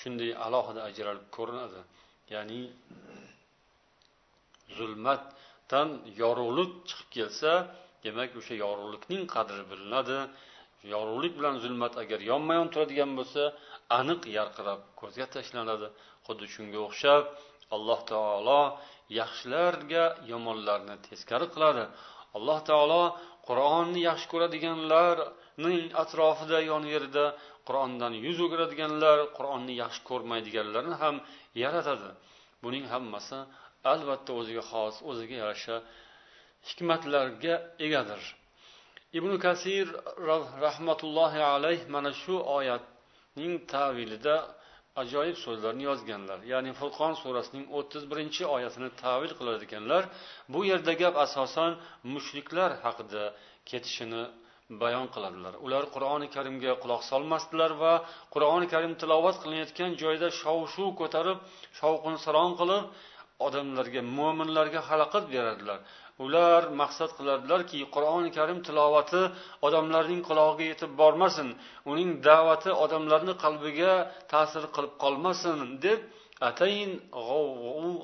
shunday 0.00 0.30
alohida 0.46 0.80
ajralib 0.88 1.26
ko'rinadi. 1.36 1.80
Ya'ni 2.34 2.62
zulmatdan 4.78 5.88
yorug'lik 6.22 6.72
chiqib 6.88 7.08
kelsa 7.16 7.52
demak 8.04 8.30
o'sha 8.40 8.54
yorug'likning 8.64 9.22
qadri 9.34 9.62
bilinadi. 9.70 10.18
Yorug'lik 10.94 11.32
bilan 11.38 11.54
zulmat 11.64 11.94
agar 12.02 12.20
yonma 12.30 12.52
yon 12.58 12.68
turadigan 12.74 13.10
bo'lsa 13.18 13.42
aniq 14.00 14.20
yarqirab 14.38 14.80
ko'zga 15.00 15.26
tashlanadi. 15.34 15.88
Xuddi 16.26 16.46
shunga 16.54 16.78
o'xshab 16.88 17.22
alloh 17.76 18.00
taolo 18.12 18.62
yaxshilarga 19.20 20.04
yomonlarni 20.32 20.96
teskari 21.06 21.46
qiladi. 21.54 21.84
Alloh 22.36 22.58
taolo 22.70 23.02
qur'onni 23.48 24.00
yaxshi 24.08 24.26
ko'radiganlarning 24.32 25.84
atrofida 26.02 26.58
yon 26.70 26.84
yerida 26.94 27.24
qur'ondan 27.68 28.12
yuz 28.24 28.38
o'giradiganlar 28.46 29.18
qur'onni 29.36 29.74
yaxshi 29.82 30.02
ko'rmaydiganlarni 30.10 30.96
ham 31.02 31.16
yaratadi. 31.62 32.10
Buning 32.64 32.84
hammasi 32.92 33.38
albatta 33.92 34.30
o'ziga 34.40 34.64
xos 34.70 34.96
o'ziga 35.10 35.36
yarasha 35.42 35.76
hikmatlarga 36.68 37.54
egadir. 37.86 38.22
Ibn 39.18 39.30
kasir 39.44 39.86
rahmatullohi 40.64 41.40
alayh 41.54 41.80
mana 41.94 42.10
shu 42.22 42.34
oyatning 42.58 43.54
tavilida 43.74 44.36
ajoyib 45.02 45.36
so'zlarni 45.44 45.84
yozganlar. 45.90 46.38
Ya'ni 46.52 46.72
furqon 46.80 47.12
surasining 47.22 47.64
o'ttiz 47.78 48.02
birinchi 48.10 48.42
oyatini 48.56 48.90
tavil 49.02 49.32
qilar 49.38 49.56
ekanlar 49.66 50.02
bu 50.52 50.60
yerda 50.70 50.92
gap 51.02 51.14
asosan 51.26 51.70
mushriklar 52.14 52.70
haqida 52.84 53.22
ketishini 53.70 54.22
bayon 54.82 55.06
qiladilar. 55.14 55.54
Ular 55.66 55.84
qur'oni 55.94 56.28
karimga 56.36 56.72
quloq 56.82 57.02
solmasdilar 57.10 57.70
va 57.82 57.94
qur'oni 58.34 58.66
karim 58.74 58.92
tilovat 59.02 59.36
qilinayotgan 59.42 59.90
joyda 60.02 60.28
shov 60.40 60.58
shuv 60.74 60.88
ko'tarib 61.00 61.38
shovqin 61.80 62.16
suron 62.24 62.50
qilib 62.60 62.84
odamlarga 63.46 64.00
mo'minlarga 64.18 64.80
xalaqit 64.88 65.24
beradilar. 65.34 65.78
Ular 66.24 66.62
maqsad 66.80 67.10
qiladilarki 67.18 67.78
qur'oni 67.94 68.30
karim 68.38 68.58
tilovati 68.68 69.22
odamlarning 69.66 70.22
qulog'iga 70.28 70.64
yetib 70.72 70.92
bormasin 71.00 71.48
uning 71.90 72.10
da'vati 72.28 72.70
odamlarni 72.84 73.34
qalbiga 73.44 73.92
ta'sir 74.32 74.64
qilib 74.74 74.94
qolmasin 75.04 75.58
deb 75.86 76.00
atayin 76.48 76.90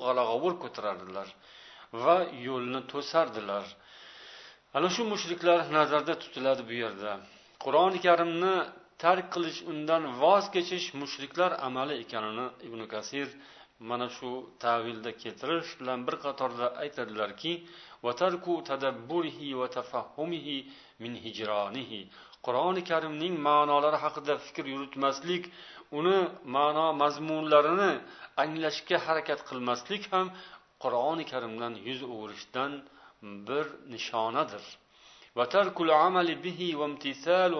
g'alag'ovur 0.03 0.53
ko'tarardilar 0.63 1.27
va 2.03 2.17
yo'lni 2.47 2.81
to'sardilar. 2.91 3.65
Ana 4.77 4.89
shu 4.95 5.03
mushriklar 5.13 5.59
nazarda 5.77 6.13
tutiladi 6.23 6.61
bu 6.69 6.73
yerda. 6.83 7.11
Qur'oni 7.63 7.99
karimni 8.07 8.55
tark 9.03 9.25
qilish 9.33 9.59
undan 9.71 10.03
voz 10.21 10.45
kechish 10.55 10.87
mushriklar 11.01 11.51
amali 11.67 11.93
ekanini 12.03 12.47
ibn 12.67 12.81
kasir 12.93 13.27
mana 13.89 14.07
shu 14.17 14.29
tavilda 14.63 15.11
keltirish 15.23 15.71
bilan 15.79 15.99
bir 16.07 16.15
qatorda 16.25 16.67
aytadilarki 16.83 17.51
qur'oni 22.46 22.82
karimning 22.90 23.34
ma'nolari 23.48 23.98
haqida 24.04 24.34
fikr 24.46 24.64
yuritmaslik 24.74 25.42
uni 25.98 26.18
ma'no 26.56 26.86
mazmunlarini 27.02 27.90
anglashga 28.42 28.96
harakat 29.06 29.40
qilmaslik 29.48 30.02
ham 30.12 30.26
qur'oni 30.84 31.24
karimdan 31.32 31.72
yuz 31.88 32.00
o'girishdan 32.12 32.72
bir 33.48 33.64
nishonadir 33.92 34.64
وترك 35.38 35.76
العمل 35.86 36.28
به 36.44 36.60
وامتثال 36.80 37.54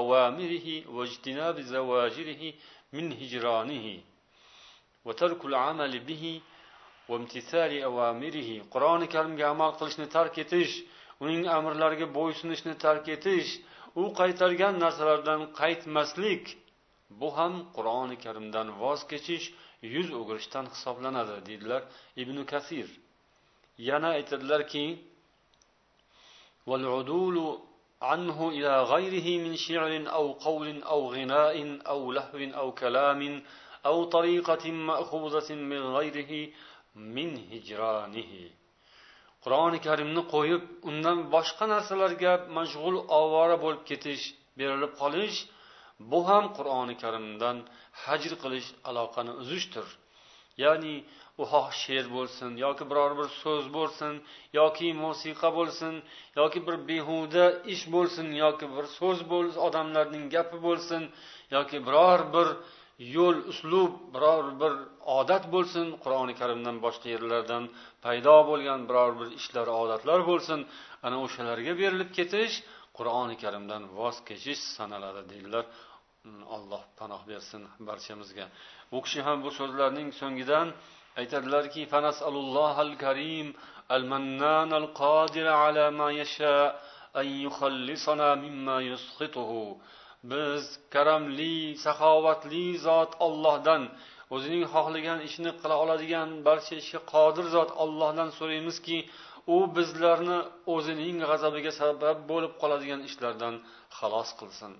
أوامره 0.00 0.66
واجتناب 0.96 1.56
زواجره 1.74 2.42
من 2.96 3.06
هجرانه 3.20 3.86
وترك 5.06 5.40
العمل 5.50 5.92
به 6.10 6.24
qur'oni 8.74 9.06
karimga 9.14 9.46
amal 9.54 9.70
qilishni 9.78 10.06
tark 10.16 10.34
etish 10.44 10.74
uning 11.24 11.42
amrlariga 11.58 12.06
bo'ysunishni 12.18 12.74
tark 12.84 13.04
etish 13.16 13.50
u 14.00 14.04
qaytargan 14.20 14.74
narsalardan 14.84 15.40
qaytmaslik 15.60 16.44
bu 17.20 17.28
ham 17.38 17.54
qur'oni 17.76 18.16
karimdan 18.24 18.68
voz 18.82 19.00
kechish 19.12 19.46
yuz 19.94 20.08
o'girishdan 20.20 20.66
hisoblanadi 20.74 21.36
deydilar 21.48 21.82
ibn 22.22 22.36
kasir 22.52 22.88
yana 23.88 24.08
aytadilarki 24.18 24.84
عنه 28.02 28.48
إلى 28.48 28.82
غيره 28.82 29.28
من 29.44 29.56
شعر 29.56 29.92
أو 30.18 30.24
قول 30.32 30.82
أو 30.82 31.00
غناء 31.14 31.56
أو 31.92 32.00
لهو 32.12 32.38
أو 32.60 32.72
كلام 32.72 33.20
أو 33.86 34.04
طريقة 34.04 34.70
مأخوذة 34.70 35.54
من 35.54 35.82
غيره 35.96 36.32
min 36.95 37.31
hijronihi. 37.51 38.45
Qur'oni 39.43 39.79
karimni 39.87 40.23
qo'yib 40.33 40.63
undan 40.89 41.17
boshqa 41.35 41.65
narsalarga 41.73 42.33
mashg'ul 42.57 42.95
ovora 43.21 43.57
bo'lib 43.63 43.83
ketish 43.89 44.23
berilib 44.59 44.93
qolish 45.01 45.37
bu 46.11 46.19
ham 46.29 46.45
qur'oni 46.57 46.95
karimdan 47.03 47.57
hajr 48.03 48.33
qilish 48.43 48.69
aloqani 48.89 49.33
uzishdir. 49.41 49.87
Ya'ni 50.63 50.95
u 51.41 51.43
xoh 51.51 51.67
she'r 51.81 52.05
bo'lsin 52.15 52.51
yoki 52.63 52.83
biror 52.91 53.11
bir 53.19 53.27
so'z 53.41 53.65
bo'lsin 53.77 54.13
yoki 54.59 54.89
musiqa 55.03 55.49
bo'lsin 55.57 55.93
yoki 56.39 56.59
bir 56.67 56.75
behuda 56.89 57.45
ish 57.73 57.83
bo'lsin 57.95 58.27
yoki 58.43 58.65
bir 58.75 58.85
so'z 58.97 59.19
bo'lsin 59.31 59.59
odamlarning 59.67 60.25
gapi 60.35 60.57
bo'lsin 60.67 61.01
yoki 61.55 61.77
biror 61.87 62.19
bir 62.35 62.47
yo'l 63.15 63.37
uslub 63.51 63.91
biror 64.13 64.45
bir 64.61 64.73
odat 65.19 65.43
bo'lsin 65.53 65.87
qur'oni 66.03 66.33
karimdan 66.41 66.77
boshqa 66.85 67.07
yerlardan 67.15 67.63
paydo 68.05 68.37
bo'lgan 68.49 68.81
biror 68.89 69.11
bir 69.19 69.29
ishlar 69.39 69.67
odatlar 69.81 70.19
bo'lsin 70.31 70.59
ana 71.05 71.17
o'shalarga 71.25 71.73
berilib 71.81 72.09
ketish 72.17 72.53
qur'oni 72.97 73.35
karimdan 73.43 73.83
voz 73.97 74.17
kechish 74.29 74.61
sanaladi 74.77 75.21
deydilar 75.31 75.65
mm, 76.25 76.43
alloh 76.55 76.83
panoh 76.99 77.21
bersin 77.31 77.61
barchamizga. 77.87 78.45
U 78.95 78.97
kishi 79.05 79.19
ham 79.27 79.37
bu 79.45 79.49
so'zlarning 79.59 80.09
so'ngidan 80.21 80.67
aytadilarki 81.21 81.81
al 82.81 82.91
karim 83.03 83.47
al 83.95 84.03
mannan 84.11 84.69
al 84.79 84.87
qodir 85.01 85.47
ala 85.63 85.85
ma 85.99 86.07
yasha 86.21 86.55
an 87.19 87.27
yukhallisana 87.45 88.29
mimma 88.43 88.77
yusqituhu 88.91 89.63
biz 90.31 90.63
karamli 90.93 91.55
saxovatli 91.85 92.65
zot 92.87 93.11
ollohdan 93.27 93.83
o'zining 94.35 94.63
xohlagan 94.73 95.19
ishini 95.27 95.51
qila 95.61 95.75
oladigan 95.83 96.29
barcha 96.47 96.73
ishga 96.83 97.01
qodir 97.13 97.45
zot 97.55 97.69
ollohdan 97.83 98.29
so'raymizki 98.39 98.97
u 99.55 99.57
bizlarni 99.75 100.39
o'zining 100.75 101.17
g'azabiga 101.29 101.71
sabab 101.81 102.17
bo'lib 102.31 102.53
qoladigan 102.61 103.01
ishlardan 103.09 103.55
xalos 103.97 104.29
qilsin. 104.39 104.71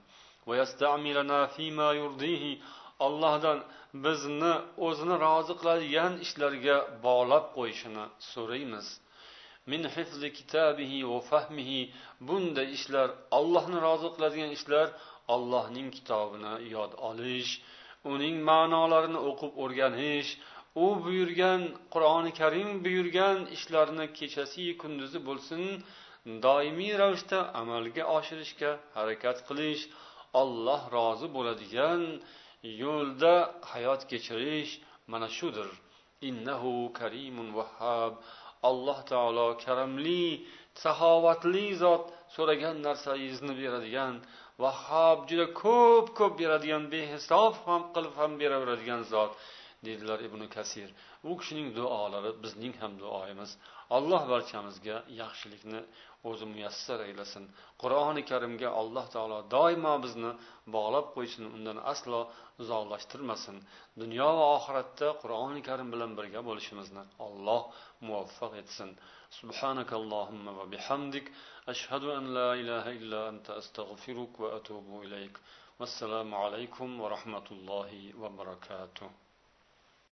Ollohdan 3.07 3.59
bizni 4.05 4.53
o'zini 4.87 5.15
rozi 5.25 5.53
qiladigan 5.59 6.13
ishlarga 6.25 6.75
bog'lab 7.05 7.45
qo'yishini 7.57 8.05
so'raymiz. 8.31 8.87
Min 9.71 9.81
hifzi 9.95 10.29
kitabihi 10.39 10.99
va 11.11 11.19
fahmihi. 11.31 11.81
Bunday 12.27 12.67
ishlar 12.77 13.07
ollohni 13.39 13.79
rozi 13.87 14.09
qiladigan 14.15 14.51
ishlar 14.57 14.87
ollohning 15.33 15.89
kitobini 15.97 16.53
yod 16.75 16.91
olish 17.09 17.51
uning 18.13 18.35
ma'nolarini 18.49 19.19
o'qib 19.29 19.51
o'rganish 19.63 20.29
u 20.83 20.85
buyurgan 21.05 21.61
qur'oni 21.93 22.31
karim 22.41 22.69
buyurgan 22.85 23.37
ishlarni 23.57 24.05
kechasi 24.19 24.65
kunduzi 24.81 25.19
bo'lsin 25.27 25.63
doimiy 26.45 26.93
ravishda 27.01 27.39
amalga 27.61 28.03
oshirishga 28.17 28.71
harakat 28.97 29.37
qilish 29.47 29.83
olloh 30.41 30.81
rozi 30.95 31.27
bo'ladigan 31.35 32.01
yo'lda 32.83 33.33
hayot 33.71 34.01
kechirish 34.11 34.71
mana 35.11 35.27
shudir. 35.37 35.69
Innahu 36.29 36.73
karimun 36.99 37.47
vahhab 37.57 38.13
alloh 38.69 38.99
taolo 39.11 39.47
karamli 39.63 40.25
saxovatli 40.83 41.65
zot 41.83 42.03
so'ragan 42.35 42.75
narsangizni 42.87 43.53
beradigan 43.61 44.13
vahhob 44.63 45.19
juda 45.29 45.47
ko'p 45.63 46.05
ko'p 46.19 46.33
beradigan 46.41 46.83
behisob 46.93 47.53
ham 47.65 47.81
qilib 47.95 48.13
ham 48.19 48.31
beraveradigan 48.41 49.01
zot 49.13 49.31
dedilar 49.87 50.19
ibn 50.27 50.41
kasir. 50.55 50.89
U 51.29 51.31
kishining 51.39 51.69
duolari 51.77 52.31
bizning 52.43 52.73
ham 52.81 52.93
duoyimiz 53.01 53.51
alloh 53.96 54.22
barchamizga 54.32 54.96
yaxshilikni 55.20 55.80
o'zi 56.28 56.46
muyassar 56.52 56.98
aylasin 57.08 57.44
qur'oni 57.82 58.22
karimga 58.30 58.68
alloh 58.80 59.04
taolo 59.14 59.38
doimo 59.54 59.94
bizni 60.04 60.30
bog'lab 60.76 61.06
qo'ysin 61.16 61.44
undan 61.56 61.78
aslo 61.92 62.20
uzoqlashtirmasin 62.62 63.56
dunyo 64.00 64.28
va 64.38 64.46
oxiratda 64.56 65.08
qur'oni 65.22 65.60
karim 65.68 65.88
bilan 65.94 66.10
birga 66.18 66.40
bo'lishimizni 66.48 67.02
alloh 67.26 67.62
muvaffaq 68.06 68.52
etsin 68.64 68.90
سبحانك 69.40 69.90
اللهم 70.00 70.44
وبحمدك 70.58 71.26
أشهد 71.72 72.04
أن 72.18 72.24
لا 72.38 72.50
إله 72.60 72.84
إلا 72.98 73.20
أنت 73.32 73.46
أستغفرك 73.60 74.32
وأتوب 74.42 74.86
إليك 75.04 75.34
والسلام 75.80 76.34
عليكم 76.34 76.88
ورحمة 77.02 77.46
الله 77.56 77.90
وبركاته 78.22 79.19